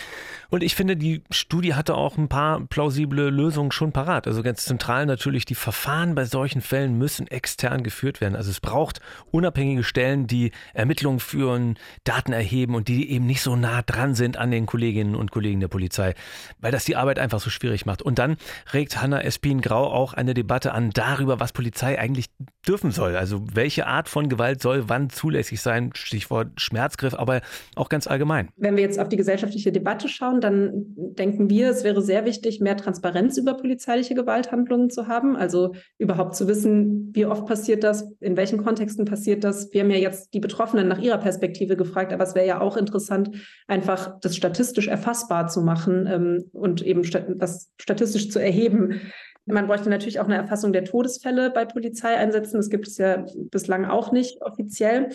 Und 0.51 0.62
ich 0.62 0.75
finde, 0.75 0.97
die 0.97 1.23
Studie 1.31 1.75
hatte 1.75 1.95
auch 1.95 2.19
ein 2.19 2.29
paar 2.29 2.61
plausible 2.67 3.31
Lösungen 3.31 3.73
schon 3.73 3.93
parat. 3.93 4.27
Also 4.27 4.43
ganz 4.43 4.65
zentral 4.65 5.07
natürlich, 5.07 5.45
die 5.45 5.55
Verfahren 5.55 6.15
bei 6.15 6.25
solchen 6.25 6.61
Fällen 6.61 6.99
müssen 6.99 7.27
extern 7.27 7.83
geführt 7.83 8.21
werden. 8.21 8.37
Also 8.37 8.51
es 8.51 8.61
braucht 8.61 9.01
unabhängige 9.31 9.85
Stellen, 9.85 10.27
die 10.27 10.53
Ermittlungen 10.75 11.21
führen, 11.21 11.79
Daten 12.05 12.33
erheben 12.33 12.75
und 12.75 12.89
die 12.89 13.11
eben 13.11 13.27
nicht 13.27 13.43
so 13.43 13.57
nah 13.57 13.83
dran 13.83 14.15
sind 14.15 14.37
an 14.37 14.51
den 14.51 14.67
Kolleginnen 14.67 15.15
und 15.15 15.31
Kollegen 15.31 15.61
der 15.61 15.69
Polizei, 15.69 16.15
weil 16.61 16.73
das 16.73 16.85
die 16.85 16.97
Arbeit 16.97 17.19
einfach 17.19 17.41
so 17.41 17.51
schwierig 17.51 17.87
macht. 17.87 18.03
Und 18.03 18.19
dann 18.19 18.37
regt 18.73 19.01
Hanna 19.01 19.23
Espin-Grau 19.23 19.91
auch 19.91 20.12
eine 20.12 20.35
Debatte 20.35 20.73
an 20.73 20.91
darüber, 20.91 21.41
was 21.41 21.53
Polizei 21.53 21.99
eigentlich 21.99 22.27
dürfen 22.67 22.91
soll. 22.91 23.17
Also 23.17 23.45
welche 23.53 23.87
Art 23.87 24.09
von 24.09 24.29
Gewalt 24.29 24.61
soll 24.61 24.89
wann 24.89 25.11
zulässig 25.11 25.61
sein, 25.61 25.91
Stichwort 25.95 26.61
Schmerzgriff, 26.61 27.15
aber 27.15 27.41
auch 27.75 27.89
ganz 27.89 28.07
allgemein. 28.07 28.49
Wenn 28.57 28.77
wir 28.77 28.83
jetzt 28.83 28.99
auf 28.99 29.09
die 29.09 29.17
gesellschaftliche 29.23 29.71
Debatte 29.71 30.09
schauen, 30.09 30.41
dann 30.41 30.73
denken 30.75 31.49
wir, 31.49 31.71
es 31.71 31.85
wäre 31.85 32.02
sehr 32.02 32.25
wichtig, 32.25 32.61
mehr 32.61 32.76
Transparenz 32.76 33.38
über 33.38 33.55
polizeiliche 33.55 34.17
Gewalthandlungen 34.17 34.91
zu 34.91 35.07
haben. 35.07 35.37
Also 35.37 35.75
überhaupt 35.97 36.35
zu 36.35 36.49
wissen, 36.49 37.12
wie 37.14 37.25
oft 37.25 37.47
passiert 37.47 37.85
das, 37.85 38.11
in 38.19 38.37
welchen 38.37 38.64
Kontexten 38.64 39.05
passiert 39.05 39.45
das. 39.45 39.73
Wir 39.73 39.83
haben 39.83 39.91
ja 39.93 39.99
jetzt 39.99 40.35
die 40.35 40.41
Betroffenen 40.41 40.88
nach 40.88 41.00
ihrer 41.00 41.19
Perspektive 41.19 41.76
gefragt, 41.76 42.12
aber 42.12 42.25
es 42.25 42.35
wäre 42.35 42.47
ja 42.47 42.61
auch 42.61 42.76
interessant, 42.76 43.31
einfach 43.69 44.19
das 44.21 44.35
statistisch 44.35 44.88
erfassbar 44.88 45.47
zu 45.47 45.62
machen 45.62 46.09
ähm, 46.11 46.50
und 46.52 46.83
eben 46.83 47.02
das 47.38 47.71
statistisch 47.81 48.29
zu 48.31 48.41
erheben. 48.41 49.00
Man 49.47 49.69
bräuchte 49.69 49.88
natürlich 49.88 50.19
auch 50.19 50.26
eine 50.26 50.37
Erfassung 50.37 50.73
der 50.73 50.85
Todesfälle 50.85 51.50
bei 51.50 51.64
Polizeieinsätzen. 51.64 52.59
Das 52.59 52.71
gibt 52.71 52.88
es 52.88 52.99
ja 52.99 53.25
bislang 53.35 53.85
auch 53.85 54.11
nicht 54.11 54.43
offiziell. 54.43 55.11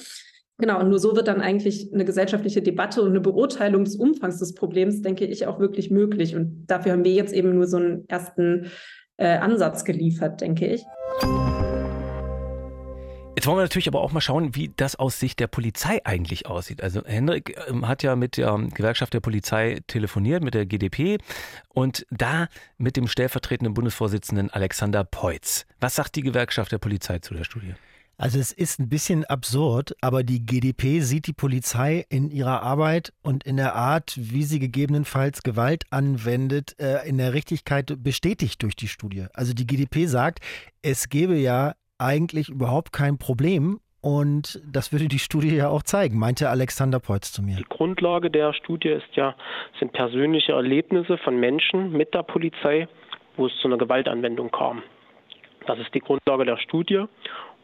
Genau, 0.60 0.80
und 0.80 0.90
nur 0.90 0.98
so 0.98 1.16
wird 1.16 1.28
dann 1.28 1.42
eigentlich 1.42 1.94
eine 1.94 2.04
gesellschaftliche 2.04 2.64
Debatte 2.64 3.04
und 3.04 3.10
eine 3.10 3.22
Beurteilung 3.22 3.84
des 3.84 3.96
Umfangs 3.96 4.40
des 4.40 4.56
Problems, 4.56 5.04
denke 5.04 5.26
ich, 5.26 5.46
auch 5.46 5.60
wirklich 5.60 5.92
möglich. 5.92 6.36
Und 6.36 6.66
dafür 6.66 6.94
haben 6.94 7.04
wir 7.04 7.14
jetzt 7.14 7.34
eben 7.34 7.54
nur 7.54 7.68
so 7.68 7.78
einen 7.78 8.10
ersten 8.10 8.72
äh, 9.18 9.38
Ansatz 9.38 9.86
geliefert, 9.86 10.42
denke 10.42 10.66
ich. 10.66 10.84
Jetzt 13.36 13.46
wollen 13.46 13.58
wir 13.58 13.62
natürlich 13.62 13.88
aber 13.88 14.02
auch 14.02 14.12
mal 14.12 14.22
schauen, 14.22 14.56
wie 14.56 14.72
das 14.76 14.96
aus 14.96 15.20
Sicht 15.20 15.40
der 15.40 15.46
Polizei 15.46 16.02
eigentlich 16.04 16.48
aussieht. 16.48 16.82
Also 16.82 17.04
Hendrik 17.06 17.56
ähm, 17.70 17.88
hat 17.88 18.02
ja 18.02 18.16
mit 18.16 18.38
der 18.38 18.58
Gewerkschaft 18.74 19.14
der 19.14 19.20
Polizei 19.20 19.80
telefoniert, 19.86 20.44
mit 20.44 20.56
der 20.56 20.66
GdP 20.66 21.20
und 21.70 22.08
da 22.10 22.48
mit 22.80 22.98
dem 22.98 23.08
stellvertretenden 23.08 23.76
Bundesvorsitzenden 23.76 24.50
Alexander 24.50 25.04
Peutz. 25.04 25.68
Was 25.80 25.94
sagt 25.94 26.16
die 26.16 26.24
Gewerkschaft 26.24 26.72
der 26.72 26.80
Polizei 26.80 27.20
zu 27.20 27.36
der 27.36 27.44
Studie? 27.44 27.76
Also 28.20 28.40
es 28.40 28.52
ist 28.52 28.80
ein 28.80 28.90
bisschen 28.90 29.26
absurd, 29.26 29.94
aber 30.02 30.24
die 30.24 30.44
GdP 30.44 31.02
sieht 31.02 31.28
die 31.28 31.34
Polizei 31.34 32.04
in 32.10 32.32
ihrer 32.32 32.64
Arbeit 32.64 33.14
und 33.22 33.44
in 33.44 33.58
der 33.58 33.76
Art, 33.76 34.18
wie 34.18 34.42
sie 34.42 34.58
gegebenenfalls 34.58 35.44
Gewalt 35.44 35.84
anwendet, 35.92 36.76
äh, 36.80 37.08
in 37.08 37.20
der 37.20 37.34
Richtigkeit 37.34 37.94
bestätigt 38.04 38.64
durch 38.64 38.76
die 38.76 38.88
Studie. 38.88 39.28
Also 39.34 39.54
die 39.54 39.68
GdP 39.68 40.08
sagt, 40.08 40.40
es 40.82 41.10
gäbe 41.10 41.36
ja 41.36 41.74
eigentlich 42.00 42.50
überhaupt 42.50 42.92
kein 42.92 43.20
Problem 43.20 43.80
und 44.02 44.62
das 44.66 44.92
würde 44.92 45.08
die 45.08 45.20
Studie 45.20 45.56
ja 45.56 45.70
auch 45.70 45.84
zeigen, 45.84 46.18
meinte 46.18 46.50
Alexander 46.50 47.00
Peutz 47.00 47.32
zu 47.32 47.44
mir. 47.44 47.58
Die 47.58 47.66
Grundlage 47.70 48.32
der 48.32 48.54
Studie 48.54 48.90
ist 48.90 49.16
ja, 49.16 49.36
sind 49.80 49.94
persönliche 49.94 50.54
Erlebnisse 50.54 51.20
von 51.20 51.40
Menschen 51.40 51.92
mit 51.92 52.16
der 52.16 52.24
Polizei, 52.24 52.88
wo 53.36 53.46
es 53.46 53.54
zu 53.62 53.68
einer 53.68 53.78
Gewaltanwendung 53.78 54.50
kam. 54.50 54.82
Das 55.68 55.78
ist 55.80 55.94
die 55.94 56.00
Grundlage 56.00 56.46
der 56.46 56.58
Studie. 56.58 57.06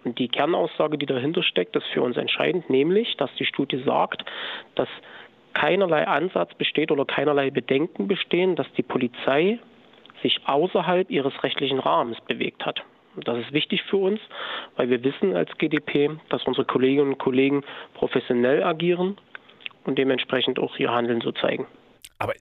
Und 0.03 0.19
die 0.19 0.27
Kernaussage, 0.27 0.97
die 0.97 1.05
dahinter 1.05 1.43
steckt, 1.43 1.75
ist 1.75 1.87
für 1.87 2.01
uns 2.01 2.17
entscheidend, 2.17 2.69
nämlich, 2.69 3.15
dass 3.17 3.33
die 3.35 3.45
Studie 3.45 3.81
sagt, 3.85 4.23
dass 4.75 4.89
keinerlei 5.53 6.07
Ansatz 6.07 6.53
besteht 6.55 6.91
oder 6.91 7.05
keinerlei 7.05 7.51
Bedenken 7.51 8.07
bestehen, 8.07 8.55
dass 8.55 8.71
die 8.73 8.83
Polizei 8.83 9.59
sich 10.21 10.39
außerhalb 10.45 11.09
ihres 11.09 11.43
rechtlichen 11.43 11.79
Rahmens 11.79 12.19
bewegt 12.21 12.65
hat. 12.65 12.83
Das 13.15 13.37
ist 13.37 13.53
wichtig 13.53 13.83
für 13.83 13.97
uns, 13.97 14.19
weil 14.75 14.89
wir 14.89 15.03
wissen 15.03 15.35
als 15.35 15.55
GdP, 15.57 16.11
dass 16.29 16.43
unsere 16.45 16.65
Kolleginnen 16.65 17.09
und 17.09 17.17
Kollegen 17.19 17.63
professionell 17.93 18.63
agieren 18.63 19.17
und 19.85 19.99
dementsprechend 19.99 20.57
auch 20.57 20.77
ihr 20.77 20.91
Handeln 20.91 21.21
so 21.21 21.31
zeigen. 21.31 21.67
Aber 22.19 22.33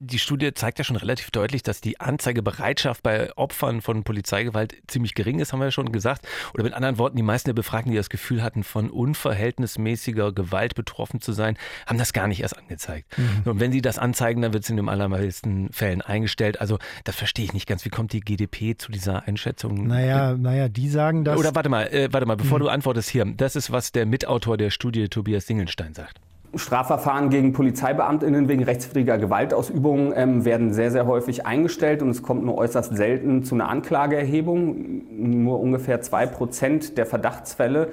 die 0.00 0.18
Studie 0.18 0.52
zeigt 0.54 0.78
ja 0.78 0.84
schon 0.84 0.96
relativ 0.96 1.30
deutlich, 1.30 1.62
dass 1.62 1.80
die 1.80 2.00
Anzeigebereitschaft 2.00 3.02
bei 3.02 3.36
Opfern 3.36 3.82
von 3.82 4.02
Polizeigewalt 4.02 4.76
ziemlich 4.86 5.14
gering 5.14 5.38
ist, 5.38 5.52
haben 5.52 5.60
wir 5.60 5.66
ja 5.66 5.70
schon 5.70 5.92
gesagt. 5.92 6.26
Oder 6.54 6.64
mit 6.64 6.72
anderen 6.72 6.98
Worten, 6.98 7.16
die 7.16 7.22
meisten 7.22 7.48
der 7.48 7.54
Befragten, 7.54 7.90
die 7.92 7.96
das 7.96 8.08
Gefühl 8.08 8.42
hatten, 8.42 8.64
von 8.64 8.90
unverhältnismäßiger 8.90 10.32
Gewalt 10.32 10.74
betroffen 10.74 11.20
zu 11.20 11.32
sein, 11.32 11.56
haben 11.86 11.98
das 11.98 12.12
gar 12.12 12.26
nicht 12.26 12.40
erst 12.40 12.56
angezeigt. 12.58 13.16
Mhm. 13.18 13.50
Und 13.50 13.60
wenn 13.60 13.72
sie 13.72 13.82
das 13.82 13.98
anzeigen, 13.98 14.42
dann 14.42 14.52
wird 14.52 14.64
es 14.64 14.70
in 14.70 14.76
den 14.76 14.88
allermeisten 14.88 15.70
Fällen 15.72 16.02
eingestellt. 16.02 16.60
Also 16.60 16.78
das 17.04 17.16
verstehe 17.16 17.44
ich 17.44 17.52
nicht 17.52 17.66
ganz. 17.66 17.84
Wie 17.84 17.90
kommt 17.90 18.12
die 18.12 18.20
GdP 18.20 18.76
zu 18.76 18.90
dieser 18.90 19.26
Einschätzung? 19.28 19.86
Naja, 19.86 20.36
naja, 20.36 20.68
die 20.68 20.88
sagen 20.88 21.24
das. 21.24 21.38
Oder 21.38 21.54
warte 21.54 21.68
mal, 21.68 21.86
äh, 21.88 22.08
warte 22.12 22.26
mal, 22.26 22.36
bevor 22.36 22.58
mhm. 22.58 22.64
du 22.64 22.68
antwortest 22.68 23.10
hier. 23.10 23.24
Das 23.24 23.56
ist, 23.56 23.70
was 23.70 23.92
der 23.92 24.06
Mitautor 24.06 24.56
der 24.56 24.70
Studie 24.70 25.08
Tobias 25.08 25.46
Dingelstein 25.46 25.94
sagt. 25.94 26.20
Strafverfahren 26.54 27.28
gegen 27.28 27.52
Polizeibeamtinnen 27.52 28.48
wegen 28.48 28.62
rechtswidriger 28.62 29.18
Gewaltausübung 29.18 30.12
ähm, 30.16 30.44
werden 30.44 30.72
sehr, 30.72 30.90
sehr 30.90 31.06
häufig 31.06 31.44
eingestellt 31.44 32.02
und 32.02 32.08
es 32.08 32.22
kommt 32.22 32.44
nur 32.44 32.56
äußerst 32.56 32.96
selten 32.96 33.42
zu 33.42 33.54
einer 33.54 33.68
Anklageerhebung. 33.68 35.02
Nur 35.10 35.60
ungefähr 35.60 36.00
zwei 36.00 36.26
Prozent 36.26 36.96
der 36.96 37.04
Verdachtsfälle, 37.04 37.88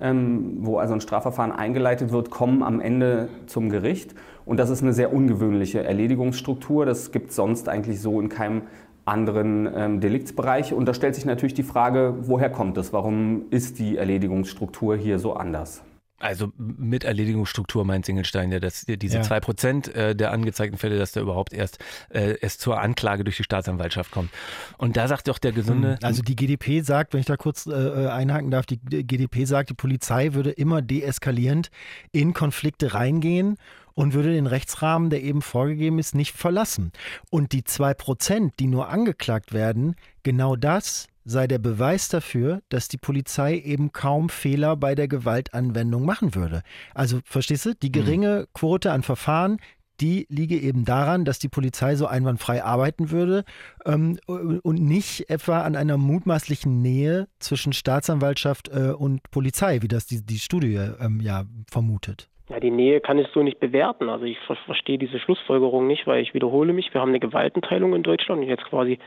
ähm, 0.00 0.58
wo 0.60 0.78
also 0.78 0.94
ein 0.94 1.00
Strafverfahren 1.00 1.52
eingeleitet 1.52 2.10
wird, 2.10 2.30
kommen 2.30 2.64
am 2.64 2.80
Ende 2.80 3.28
zum 3.46 3.70
Gericht. 3.70 4.14
Und 4.44 4.58
das 4.58 4.70
ist 4.70 4.82
eine 4.82 4.92
sehr 4.92 5.12
ungewöhnliche 5.12 5.84
Erledigungsstruktur. 5.84 6.86
Das 6.86 7.12
gibt 7.12 7.30
es 7.30 7.36
sonst 7.36 7.68
eigentlich 7.68 8.00
so 8.00 8.20
in 8.20 8.28
keinem 8.28 8.62
anderen 9.04 9.68
ähm, 9.72 10.00
Deliktsbereich. 10.00 10.72
Und 10.72 10.86
da 10.86 10.94
stellt 10.94 11.14
sich 11.14 11.26
natürlich 11.26 11.54
die 11.54 11.62
Frage, 11.62 12.14
woher 12.22 12.50
kommt 12.50 12.76
es? 12.76 12.92
Warum 12.92 13.42
ist 13.50 13.78
die 13.78 13.96
Erledigungsstruktur 13.96 14.96
hier 14.96 15.20
so 15.20 15.34
anders? 15.34 15.82
Also 16.20 16.52
mit 16.58 17.04
Erledigungsstruktur 17.04 17.84
meint 17.84 18.04
Singelstein 18.04 18.52
ja, 18.52 18.60
dass 18.60 18.84
diese 18.86 19.22
zwei 19.22 19.36
ja. 19.36 19.40
Prozent 19.40 19.94
äh, 19.94 20.14
der 20.14 20.32
angezeigten 20.32 20.76
Fälle, 20.76 20.98
dass 20.98 21.12
da 21.12 21.20
überhaupt 21.20 21.54
erst 21.54 21.78
äh, 22.10 22.36
es 22.42 22.58
zur 22.58 22.78
Anklage 22.78 23.24
durch 23.24 23.38
die 23.38 23.44
Staatsanwaltschaft 23.44 24.10
kommt. 24.10 24.30
Und 24.76 24.98
da 24.98 25.08
sagt 25.08 25.28
doch 25.28 25.38
der 25.38 25.52
gesunde. 25.52 25.92
Hm, 25.92 25.98
also 26.02 26.22
die 26.22 26.36
GdP 26.36 26.82
sagt, 26.82 27.14
wenn 27.14 27.20
ich 27.20 27.26
da 27.26 27.38
kurz 27.38 27.66
äh, 27.66 27.70
äh 27.72 28.08
einhaken 28.08 28.50
darf, 28.50 28.66
die 28.66 28.78
GdP 28.78 29.46
sagt, 29.46 29.70
die 29.70 29.74
Polizei 29.74 30.34
würde 30.34 30.50
immer 30.50 30.82
deeskalierend 30.82 31.70
in 32.12 32.34
Konflikte 32.34 32.92
reingehen 32.92 33.56
und 33.94 34.12
würde 34.12 34.32
den 34.32 34.46
Rechtsrahmen, 34.46 35.10
der 35.10 35.22
eben 35.22 35.42
vorgegeben 35.42 35.98
ist, 35.98 36.14
nicht 36.14 36.36
verlassen. 36.36 36.92
Und 37.30 37.52
die 37.52 37.64
zwei 37.64 37.94
Prozent, 37.94 38.54
die 38.60 38.66
nur 38.66 38.88
angeklagt 38.88 39.52
werden, 39.52 39.94
genau 40.22 40.56
das 40.56 41.06
sei 41.24 41.46
der 41.46 41.58
Beweis 41.58 42.08
dafür, 42.08 42.62
dass 42.68 42.88
die 42.88 42.98
Polizei 42.98 43.58
eben 43.58 43.92
kaum 43.92 44.28
Fehler 44.28 44.76
bei 44.76 44.94
der 44.94 45.08
Gewaltanwendung 45.08 46.04
machen 46.04 46.34
würde. 46.34 46.62
Also 46.94 47.20
verstehst 47.24 47.66
du, 47.66 47.74
die 47.74 47.88
mhm. 47.88 47.92
geringe 47.92 48.46
Quote 48.52 48.92
an 48.92 49.02
Verfahren, 49.02 49.58
die 50.00 50.26
liege 50.30 50.56
eben 50.56 50.84
daran, 50.84 51.24
dass 51.24 51.38
die 51.38 51.48
Polizei 51.48 51.94
so 51.94 52.06
einwandfrei 52.06 52.64
arbeiten 52.64 53.10
würde 53.10 53.44
ähm, 53.84 54.18
und 54.26 54.80
nicht 54.80 55.28
etwa 55.28 55.60
an 55.60 55.76
einer 55.76 55.98
mutmaßlichen 55.98 56.80
Nähe 56.80 57.28
zwischen 57.38 57.72
Staatsanwaltschaft 57.72 58.68
äh, 58.68 58.92
und 58.92 59.30
Polizei, 59.30 59.82
wie 59.82 59.88
das 59.88 60.06
die, 60.06 60.24
die 60.24 60.38
Studie 60.38 60.80
ähm, 61.00 61.20
ja 61.22 61.44
vermutet. 61.70 62.28
Ja, 62.48 62.58
die 62.58 62.70
Nähe 62.70 63.00
kann 63.00 63.18
ich 63.18 63.28
so 63.32 63.42
nicht 63.42 63.60
bewerten. 63.60 64.08
Also 64.08 64.24
ich 64.24 64.38
verstehe 64.66 64.98
diese 64.98 65.20
Schlussfolgerung 65.20 65.86
nicht, 65.86 66.06
weil 66.06 66.20
ich 66.20 66.34
wiederhole 66.34 66.72
mich, 66.72 66.92
wir 66.92 67.00
haben 67.00 67.10
eine 67.10 67.20
Gewaltenteilung 67.20 67.94
in 67.94 68.02
Deutschland 68.02 68.42
und 68.42 68.48
jetzt 68.48 68.64
quasi 68.64 68.98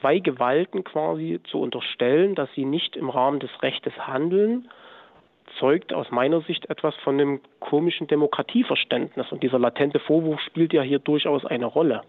zwei 0.00 0.18
Gewalten 0.18 0.84
quasi 0.84 1.40
zu 1.50 1.60
unterstellen, 1.60 2.34
dass 2.34 2.52
sie 2.54 2.64
nicht 2.64 2.96
im 2.96 3.10
Rahmen 3.10 3.40
des 3.40 3.50
Rechtes 3.62 3.92
handeln, 4.06 4.68
zeugt 5.58 5.92
aus 5.92 6.10
meiner 6.10 6.40
Sicht 6.42 6.68
etwas 6.70 6.94
von 6.96 7.20
einem 7.20 7.40
komischen 7.60 8.06
Demokratieverständnis. 8.06 9.30
Und 9.32 9.42
dieser 9.42 9.58
latente 9.58 9.98
Vorwurf 9.98 10.40
spielt 10.40 10.72
ja 10.72 10.82
hier 10.82 10.98
durchaus 10.98 11.44
eine 11.44 11.66
Rolle. 11.66 12.02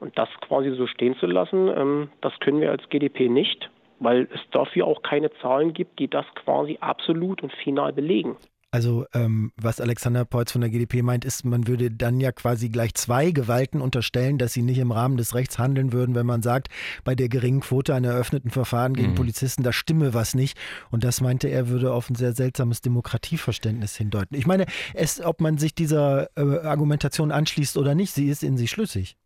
Und 0.00 0.16
das 0.16 0.28
quasi 0.40 0.70
so 0.70 0.86
stehen 0.86 1.16
zu 1.16 1.26
lassen, 1.26 1.68
ähm, 1.68 2.10
das 2.20 2.38
können 2.40 2.60
wir 2.60 2.70
als 2.70 2.88
GdP 2.88 3.28
nicht, 3.28 3.68
weil 3.98 4.28
es 4.32 4.40
dafür 4.52 4.86
auch 4.86 5.02
keine 5.02 5.30
Zahlen 5.40 5.72
gibt, 5.72 5.98
die 5.98 6.08
das 6.08 6.26
quasi 6.34 6.78
absolut 6.80 7.42
und 7.42 7.52
final 7.52 7.92
belegen. 7.92 8.36
Also 8.70 9.06
ähm, 9.14 9.50
was 9.56 9.80
Alexander 9.80 10.26
Peutz 10.26 10.52
von 10.52 10.60
der 10.60 10.68
GdP 10.68 11.02
meint, 11.02 11.24
ist, 11.24 11.44
man 11.46 11.66
würde 11.66 11.90
dann 11.90 12.20
ja 12.20 12.32
quasi 12.32 12.68
gleich 12.68 12.92
zwei 12.94 13.30
Gewalten 13.30 13.80
unterstellen, 13.80 14.36
dass 14.36 14.52
sie 14.52 14.60
nicht 14.60 14.76
im 14.76 14.92
Rahmen 14.92 15.16
des 15.16 15.34
Rechts 15.34 15.58
handeln 15.58 15.92
würden, 15.92 16.14
wenn 16.14 16.26
man 16.26 16.42
sagt, 16.42 16.68
bei 17.02 17.14
der 17.14 17.30
geringen 17.30 17.60
Quote 17.60 17.94
an 17.94 18.04
eröffneten 18.04 18.50
Verfahren 18.50 18.92
gegen 18.92 19.12
mhm. 19.12 19.14
Polizisten, 19.14 19.62
da 19.62 19.72
stimme 19.72 20.12
was 20.12 20.34
nicht. 20.34 20.58
Und 20.90 21.02
das 21.02 21.22
meinte 21.22 21.48
er, 21.48 21.68
würde 21.68 21.94
auf 21.94 22.10
ein 22.10 22.14
sehr 22.14 22.34
seltsames 22.34 22.82
Demokratieverständnis 22.82 23.96
hindeuten. 23.96 24.36
Ich 24.36 24.46
meine, 24.46 24.66
es, 24.92 25.18
ob 25.20 25.40
man 25.40 25.56
sich 25.56 25.74
dieser 25.74 26.28
äh, 26.36 26.58
Argumentation 26.58 27.32
anschließt 27.32 27.78
oder 27.78 27.94
nicht, 27.94 28.12
sie 28.12 28.28
ist 28.28 28.42
in 28.42 28.58
sich 28.58 28.70
schlüssig. 28.70 29.16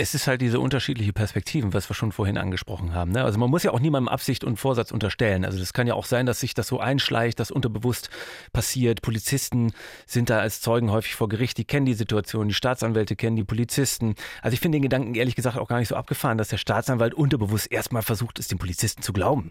Es 0.00 0.14
ist 0.14 0.28
halt 0.28 0.40
diese 0.40 0.60
unterschiedliche 0.60 1.12
Perspektiven, 1.12 1.74
was 1.74 1.90
wir 1.90 1.94
schon 1.94 2.12
vorhin 2.12 2.38
angesprochen 2.38 2.94
haben. 2.94 3.10
Ne? 3.10 3.24
Also 3.24 3.36
man 3.40 3.50
muss 3.50 3.64
ja 3.64 3.72
auch 3.72 3.80
niemandem 3.80 4.06
Absicht 4.06 4.44
und 4.44 4.56
Vorsatz 4.56 4.92
unterstellen. 4.92 5.44
Also 5.44 5.58
das 5.58 5.72
kann 5.72 5.88
ja 5.88 5.94
auch 5.94 6.04
sein, 6.04 6.24
dass 6.24 6.38
sich 6.38 6.54
das 6.54 6.68
so 6.68 6.78
einschleicht, 6.78 7.40
dass 7.40 7.50
unterbewusst 7.50 8.08
passiert. 8.52 9.02
Polizisten 9.02 9.72
sind 10.06 10.30
da 10.30 10.38
als 10.38 10.60
Zeugen 10.60 10.92
häufig 10.92 11.16
vor 11.16 11.28
Gericht, 11.28 11.58
die 11.58 11.64
kennen 11.64 11.84
die 11.84 11.94
Situation, 11.94 12.46
die 12.46 12.54
Staatsanwälte 12.54 13.16
kennen 13.16 13.34
die 13.34 13.42
Polizisten. 13.42 14.14
Also 14.40 14.54
ich 14.54 14.60
finde 14.60 14.76
den 14.76 14.82
Gedanken 14.82 15.16
ehrlich 15.16 15.34
gesagt 15.34 15.58
auch 15.58 15.66
gar 15.66 15.80
nicht 15.80 15.88
so 15.88 15.96
abgefahren, 15.96 16.38
dass 16.38 16.48
der 16.48 16.58
Staatsanwalt 16.58 17.12
unterbewusst 17.12 17.72
erstmal 17.72 18.02
versucht, 18.02 18.38
es 18.38 18.46
den 18.46 18.58
Polizisten 18.58 19.02
zu 19.02 19.12
glauben 19.12 19.50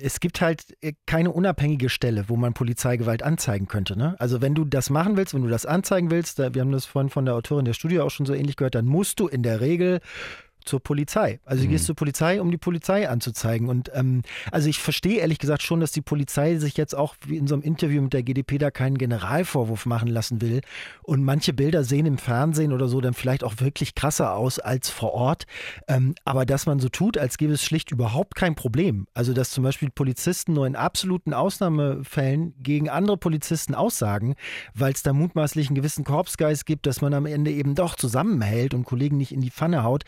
es 0.00 0.20
gibt 0.20 0.40
halt 0.40 0.76
äh, 0.80 0.92
keine 1.06 1.30
unabhängige 1.30 1.88
Stelle, 1.88 2.28
wo 2.28 2.36
man 2.36 2.54
Polizeigewalt 2.54 3.22
anzeigen 3.22 3.68
könnte. 3.68 3.96
Ne? 3.96 4.16
Also 4.18 4.40
wenn 4.40 4.54
du 4.54 4.64
das 4.64 4.90
machen 4.90 5.16
willst, 5.16 5.34
wenn 5.34 5.42
du 5.42 5.48
das 5.48 5.66
anzeigen 5.66 6.10
willst, 6.10 6.38
wir 6.38 6.60
haben 6.60 6.72
das 6.72 6.86
vorhin 6.86 7.10
von 7.10 7.24
der 7.24 7.34
Autorin 7.34 7.64
der 7.64 7.74
Studie 7.74 8.00
auch 8.00 8.10
schon 8.10 8.26
so 8.26 8.34
ähnlich 8.34 8.56
gehört, 8.56 8.74
dann 8.74 8.86
musst 8.86 9.20
du 9.20 9.28
in 9.28 9.42
der 9.42 9.60
Regel 9.60 10.00
zur 10.64 10.80
Polizei. 10.80 11.40
Also 11.44 11.62
du 11.62 11.68
mhm. 11.68 11.72
gehst 11.72 11.86
zur 11.86 11.94
Polizei, 11.94 12.40
um 12.40 12.50
die 12.50 12.58
Polizei 12.58 13.08
anzuzeigen. 13.08 13.68
Und 13.68 13.90
ähm, 13.94 14.22
also 14.50 14.68
ich 14.68 14.78
verstehe 14.78 15.20
ehrlich 15.20 15.38
gesagt 15.38 15.62
schon, 15.62 15.80
dass 15.80 15.92
die 15.92 16.00
Polizei 16.00 16.56
sich 16.56 16.76
jetzt 16.76 16.94
auch 16.94 17.14
wie 17.26 17.36
in 17.36 17.46
so 17.46 17.54
einem 17.54 17.62
Interview 17.62 18.02
mit 18.02 18.12
der 18.12 18.22
GDP 18.22 18.58
da 18.58 18.70
keinen 18.70 18.98
Generalvorwurf 18.98 19.86
machen 19.86 20.08
lassen 20.08 20.40
will. 20.40 20.60
Und 21.02 21.24
manche 21.24 21.52
Bilder 21.52 21.84
sehen 21.84 22.06
im 22.06 22.18
Fernsehen 22.18 22.72
oder 22.72 22.88
so 22.88 23.00
dann 23.00 23.14
vielleicht 23.14 23.44
auch 23.44 23.54
wirklich 23.58 23.94
krasser 23.94 24.34
aus 24.34 24.58
als 24.58 24.90
vor 24.90 25.12
Ort. 25.12 25.44
Ähm, 25.88 26.14
aber 26.24 26.46
dass 26.46 26.66
man 26.66 26.80
so 26.80 26.88
tut, 26.88 27.18
als 27.18 27.38
gäbe 27.38 27.52
es 27.52 27.64
schlicht 27.64 27.90
überhaupt 27.90 28.34
kein 28.34 28.54
Problem. 28.54 29.06
Also 29.14 29.32
dass 29.32 29.50
zum 29.50 29.64
Beispiel 29.64 29.90
Polizisten 29.90 30.52
nur 30.52 30.66
in 30.66 30.76
absoluten 30.76 31.34
Ausnahmefällen 31.34 32.54
gegen 32.58 32.88
andere 32.88 33.16
Polizisten 33.16 33.74
aussagen, 33.74 34.34
weil 34.74 34.92
es 34.92 35.02
da 35.02 35.12
mutmaßlich 35.12 35.68
einen 35.68 35.76
gewissen 35.76 36.04
Korpsgeist 36.04 36.66
gibt, 36.66 36.86
dass 36.86 37.00
man 37.00 37.14
am 37.14 37.26
Ende 37.26 37.50
eben 37.50 37.74
doch 37.74 37.96
zusammenhält 37.96 38.74
und 38.74 38.84
Kollegen 38.84 39.16
nicht 39.16 39.32
in 39.32 39.40
die 39.40 39.50
Pfanne 39.50 39.82
haut. 39.82 40.04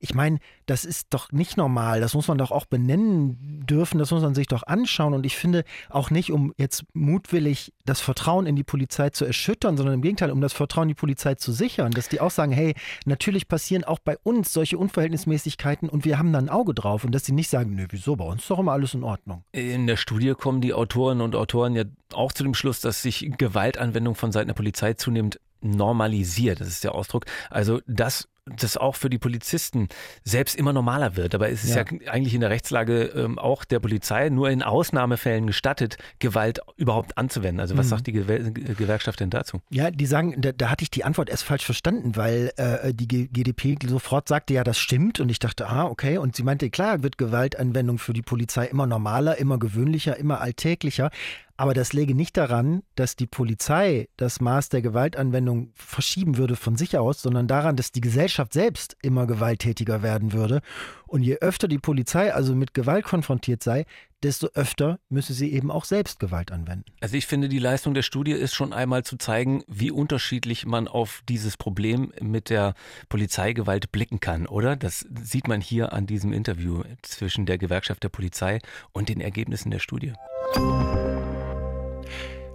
Ich 0.00 0.14
meine, 0.14 0.38
das 0.66 0.84
ist 0.84 1.08
doch 1.10 1.32
nicht 1.32 1.56
normal. 1.56 2.00
Das 2.00 2.14
muss 2.14 2.28
man 2.28 2.38
doch 2.38 2.50
auch 2.50 2.66
benennen 2.66 3.64
dürfen. 3.66 3.98
Das 3.98 4.10
muss 4.10 4.22
man 4.22 4.34
sich 4.34 4.46
doch 4.46 4.62
anschauen. 4.64 5.14
Und 5.14 5.26
ich 5.26 5.36
finde 5.36 5.64
auch 5.90 6.10
nicht, 6.10 6.32
um 6.32 6.52
jetzt 6.56 6.84
mutwillig 6.92 7.72
das 7.84 8.00
Vertrauen 8.00 8.46
in 8.46 8.56
die 8.56 8.64
Polizei 8.64 9.10
zu 9.10 9.24
erschüttern, 9.24 9.76
sondern 9.76 9.94
im 9.94 10.02
Gegenteil, 10.02 10.30
um 10.30 10.40
das 10.40 10.52
Vertrauen 10.52 10.84
in 10.84 10.88
die 10.90 10.94
Polizei 10.94 11.34
zu 11.34 11.52
sichern. 11.52 11.92
Dass 11.92 12.08
die 12.08 12.20
auch 12.20 12.30
sagen, 12.30 12.52
hey, 12.52 12.74
natürlich 13.04 13.48
passieren 13.48 13.84
auch 13.84 13.98
bei 13.98 14.16
uns 14.22 14.52
solche 14.52 14.78
Unverhältnismäßigkeiten 14.78 15.88
und 15.88 16.04
wir 16.04 16.18
haben 16.18 16.32
da 16.32 16.38
ein 16.38 16.48
Auge 16.48 16.74
drauf. 16.74 17.04
Und 17.04 17.12
dass 17.12 17.24
sie 17.24 17.32
nicht 17.32 17.50
sagen, 17.50 17.74
nö, 17.74 17.86
wieso, 17.90 18.16
bei 18.16 18.24
uns 18.24 18.42
ist 18.42 18.50
doch 18.50 18.58
immer 18.58 18.72
alles 18.72 18.94
in 18.94 19.04
Ordnung. 19.04 19.44
In 19.52 19.86
der 19.86 19.96
Studie 19.96 20.34
kommen 20.34 20.60
die 20.60 20.74
Autorinnen 20.74 21.22
und 21.22 21.34
Autoren 21.34 21.74
ja 21.74 21.84
auch 22.12 22.32
zu 22.32 22.42
dem 22.42 22.54
Schluss, 22.54 22.80
dass 22.80 23.02
sich 23.02 23.30
Gewaltanwendung 23.36 24.14
von 24.14 24.32
Seiten 24.32 24.48
der 24.48 24.54
Polizei 24.54 24.94
zunehmend 24.94 25.40
normalisiert. 25.60 26.60
Das 26.60 26.68
ist 26.68 26.84
der 26.84 26.94
Ausdruck. 26.94 27.24
Also 27.50 27.80
das 27.86 28.28
das 28.46 28.76
auch 28.76 28.94
für 28.94 29.10
die 29.10 29.18
Polizisten 29.18 29.88
selbst 30.22 30.54
immer 30.54 30.72
normaler 30.72 31.16
wird. 31.16 31.34
Aber 31.34 31.50
es 31.50 31.64
ist 31.64 31.74
ja, 31.74 31.82
ja 31.82 32.12
eigentlich 32.12 32.32
in 32.32 32.40
der 32.40 32.50
Rechtslage 32.50 33.06
ähm, 33.06 33.38
auch 33.40 33.64
der 33.64 33.80
Polizei 33.80 34.28
nur 34.28 34.50
in 34.50 34.62
Ausnahmefällen 34.62 35.48
gestattet, 35.48 35.98
Gewalt 36.20 36.60
überhaupt 36.76 37.18
anzuwenden. 37.18 37.60
Also 37.60 37.76
was 37.76 37.86
mhm. 37.86 37.90
sagt 37.90 38.06
die 38.06 38.12
Gewer 38.12 38.38
Gewerkschaft 38.38 39.18
denn 39.18 39.30
dazu? 39.30 39.60
Ja, 39.70 39.90
die 39.90 40.06
sagen, 40.06 40.40
da, 40.40 40.52
da, 40.52 40.70
hatte 40.70 40.84
ich 40.84 40.90
die 40.90 41.02
Antwort 41.02 41.28
erst 41.28 41.42
falsch 41.42 41.64
verstanden, 41.64 42.14
weil 42.14 42.52
äh, 42.56 42.94
die 42.94 43.08
G 43.08 43.26
GDP 43.26 43.76
sofort 43.84 44.28
sagte, 44.28 44.54
ja, 44.54 44.62
das 44.62 44.78
stimmt. 44.78 45.18
Und 45.18 45.28
ich 45.28 45.40
dachte, 45.40 45.68
ah, 45.68 45.86
okay. 45.86 46.18
Und 46.18 46.36
sie 46.36 46.44
meinte, 46.44 46.70
klar, 46.70 47.02
wird 47.02 47.18
Gewaltanwendung 47.18 47.98
für 47.98 48.12
die 48.12 48.22
Polizei 48.22 48.66
immer 48.66 48.86
normaler, 48.86 49.38
immer 49.38 49.58
gewöhnlicher, 49.58 50.16
immer 50.16 50.40
alltäglicher. 50.40 51.10
Aber 51.56 51.72
das 51.72 51.92
läge 51.92 52.14
nicht 52.14 52.36
daran, 52.36 52.82
dass 52.96 53.16
die 53.16 53.26
Polizei 53.26 54.08
das 54.16 54.40
Maß 54.40 54.68
der 54.68 54.82
Gewaltanwendung 54.82 55.72
verschieben 55.74 56.36
würde 56.36 56.56
von 56.56 56.76
sich 56.76 56.98
aus, 56.98 57.22
sondern 57.22 57.48
daran, 57.48 57.76
dass 57.76 57.92
die 57.92 58.02
Gesellschaft 58.02 58.52
selbst 58.52 58.96
immer 59.02 59.26
gewalttätiger 59.26 60.02
werden 60.02 60.32
würde. 60.32 60.60
Und 61.06 61.22
je 61.22 61.36
öfter 61.36 61.68
die 61.68 61.78
Polizei 61.78 62.34
also 62.34 62.54
mit 62.54 62.74
Gewalt 62.74 63.04
konfrontiert 63.04 63.62
sei, 63.62 63.86
desto 64.22 64.48
öfter 64.54 64.98
müsse 65.08 65.32
sie 65.34 65.52
eben 65.52 65.70
auch 65.70 65.84
selbst 65.84 66.18
Gewalt 66.18 66.50
anwenden. 66.50 66.84
Also 67.00 67.16
ich 67.16 67.26
finde, 67.26 67.48
die 67.48 67.58
Leistung 67.58 67.94
der 67.94 68.02
Studie 68.02 68.32
ist 68.32 68.54
schon 68.54 68.72
einmal 68.72 69.04
zu 69.04 69.16
zeigen, 69.16 69.62
wie 69.68 69.90
unterschiedlich 69.90 70.66
man 70.66 70.88
auf 70.88 71.22
dieses 71.28 71.56
Problem 71.56 72.12
mit 72.20 72.50
der 72.50 72.74
Polizeigewalt 73.08 73.92
blicken 73.92 74.20
kann, 74.20 74.46
oder? 74.46 74.76
Das 74.76 75.06
sieht 75.22 75.48
man 75.48 75.60
hier 75.60 75.92
an 75.92 76.06
diesem 76.06 76.32
Interview 76.32 76.82
zwischen 77.02 77.46
der 77.46 77.58
Gewerkschaft 77.58 78.02
der 78.02 78.08
Polizei 78.08 78.58
und 78.92 79.08
den 79.08 79.20
Ergebnissen 79.20 79.70
der 79.70 79.78
Studie. 79.78 80.12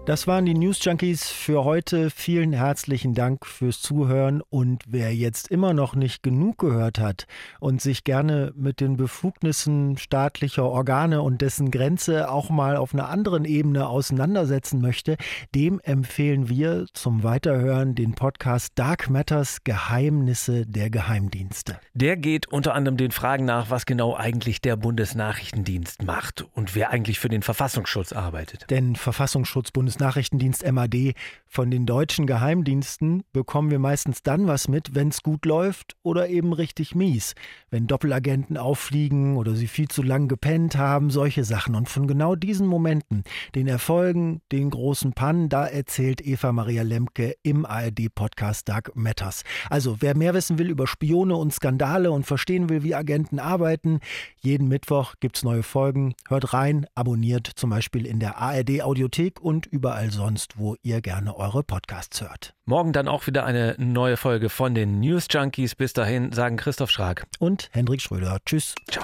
Das 0.05 0.25
waren 0.25 0.47
die 0.47 0.55
News 0.55 0.83
Junkies 0.83 1.29
für 1.29 1.63
heute. 1.63 2.09
Vielen 2.09 2.53
herzlichen 2.53 3.13
Dank 3.13 3.45
fürs 3.45 3.81
Zuhören. 3.81 4.41
Und 4.49 4.81
wer 4.87 5.13
jetzt 5.13 5.49
immer 5.49 5.75
noch 5.75 5.93
nicht 5.93 6.23
genug 6.23 6.57
gehört 6.57 6.97
hat 6.97 7.27
und 7.59 7.81
sich 7.81 8.03
gerne 8.03 8.51
mit 8.55 8.79
den 8.79 8.97
Befugnissen 8.97 9.97
staatlicher 9.97 10.65
Organe 10.65 11.21
und 11.21 11.43
dessen 11.43 11.69
Grenze 11.69 12.31
auch 12.31 12.49
mal 12.49 12.77
auf 12.77 12.95
einer 12.95 13.09
anderen 13.09 13.45
Ebene 13.45 13.87
auseinandersetzen 13.87 14.81
möchte, 14.81 15.17
dem 15.53 15.79
empfehlen 15.81 16.49
wir 16.49 16.87
zum 16.93 17.21
Weiterhören 17.21 17.93
den 17.93 18.15
Podcast 18.15 18.73
Dark 18.75 19.07
Matters 19.07 19.63
Geheimnisse 19.63 20.65
der 20.65 20.89
Geheimdienste. 20.89 21.79
Der 21.93 22.17
geht 22.17 22.47
unter 22.47 22.73
anderem 22.73 22.97
den 22.97 23.11
Fragen 23.11 23.45
nach, 23.45 23.69
was 23.69 23.85
genau 23.85 24.15
eigentlich 24.15 24.61
der 24.61 24.77
Bundesnachrichtendienst 24.77 26.01
macht 26.01 26.47
und 26.53 26.73
wer 26.73 26.89
eigentlich 26.89 27.19
für 27.19 27.29
den 27.29 27.43
Verfassungsschutz 27.43 28.13
arbeitet. 28.13 28.65
Denn 28.71 28.95
Verfassungsschutz 28.95 29.69
Bundes 29.69 29.90
Bundesnachrichtendienst 29.91 30.63
MAD, 30.71 31.15
von 31.53 31.69
den 31.69 31.85
deutschen 31.85 32.25
Geheimdiensten 32.25 33.23
bekommen 33.33 33.71
wir 33.71 33.79
meistens 33.79 34.23
dann 34.23 34.47
was 34.47 34.69
mit, 34.69 34.95
wenn 34.95 35.09
es 35.09 35.21
gut 35.21 35.45
läuft 35.45 35.97
oder 36.01 36.29
eben 36.29 36.53
richtig 36.53 36.95
mies. 36.95 37.35
Wenn 37.69 37.87
Doppelagenten 37.87 38.55
auffliegen 38.55 39.35
oder 39.35 39.53
sie 39.53 39.67
viel 39.67 39.89
zu 39.89 40.01
lang 40.01 40.29
gepennt 40.29 40.77
haben, 40.77 41.09
solche 41.09 41.43
Sachen. 41.43 41.75
Und 41.75 41.89
von 41.89 42.07
genau 42.07 42.35
diesen 42.35 42.67
Momenten, 42.67 43.25
den 43.53 43.67
Erfolgen, 43.67 44.39
den 44.53 44.69
großen 44.69 45.11
Pannen, 45.11 45.49
da 45.49 45.67
erzählt 45.67 46.25
Eva 46.25 46.53
Maria 46.53 46.83
Lemke 46.83 47.35
im 47.43 47.65
ARD-Podcast 47.65 48.69
Dark 48.69 48.95
Matters. 48.95 49.43
Also, 49.69 49.97
wer 49.99 50.15
mehr 50.15 50.33
wissen 50.33 50.57
will 50.57 50.69
über 50.69 50.87
Spione 50.87 51.35
und 51.35 51.53
Skandale 51.53 52.11
und 52.11 52.25
verstehen 52.25 52.69
will, 52.69 52.83
wie 52.83 52.95
Agenten 52.95 53.39
arbeiten, 53.39 53.99
jeden 54.39 54.69
Mittwoch 54.69 55.15
gibt 55.19 55.35
es 55.35 55.43
neue 55.43 55.63
Folgen. 55.63 56.13
Hört 56.29 56.53
rein, 56.53 56.85
abonniert 56.95 57.45
zum 57.45 57.71
Beispiel 57.71 58.05
in 58.05 58.19
der 58.19 58.37
ARD-Audiothek 58.37 59.41
und 59.41 59.65
überall 59.81 60.11
sonst, 60.11 60.59
wo 60.59 60.75
ihr 60.83 61.01
gerne 61.01 61.35
eure 61.35 61.63
Podcasts 61.63 62.21
hört. 62.21 62.53
Morgen 62.65 62.93
dann 62.93 63.07
auch 63.07 63.25
wieder 63.25 63.45
eine 63.45 63.73
neue 63.79 64.15
Folge 64.15 64.49
von 64.49 64.75
den 64.75 64.99
News 64.99 65.25
Junkies. 65.31 65.73
Bis 65.73 65.93
dahin 65.93 66.31
sagen 66.33 66.55
Christoph 66.55 66.91
Schrag 66.91 67.25
und 67.39 67.67
Hendrik 67.71 67.99
Schröder. 67.99 68.37
Tschüss. 68.45 68.75
Ciao. 68.91 69.03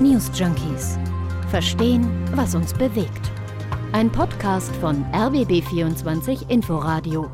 News 0.00 0.30
Junkies. 0.34 0.98
Verstehen, 1.50 2.08
was 2.34 2.54
uns 2.54 2.72
bewegt. 2.72 3.30
Ein 3.92 4.10
Podcast 4.10 4.74
von 4.76 5.04
RBB24 5.12 6.48
Inforadio. 6.48 7.30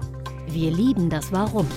Wir 0.49 0.73
lieben 0.73 1.11
das 1.11 1.31
Warum. 1.31 1.68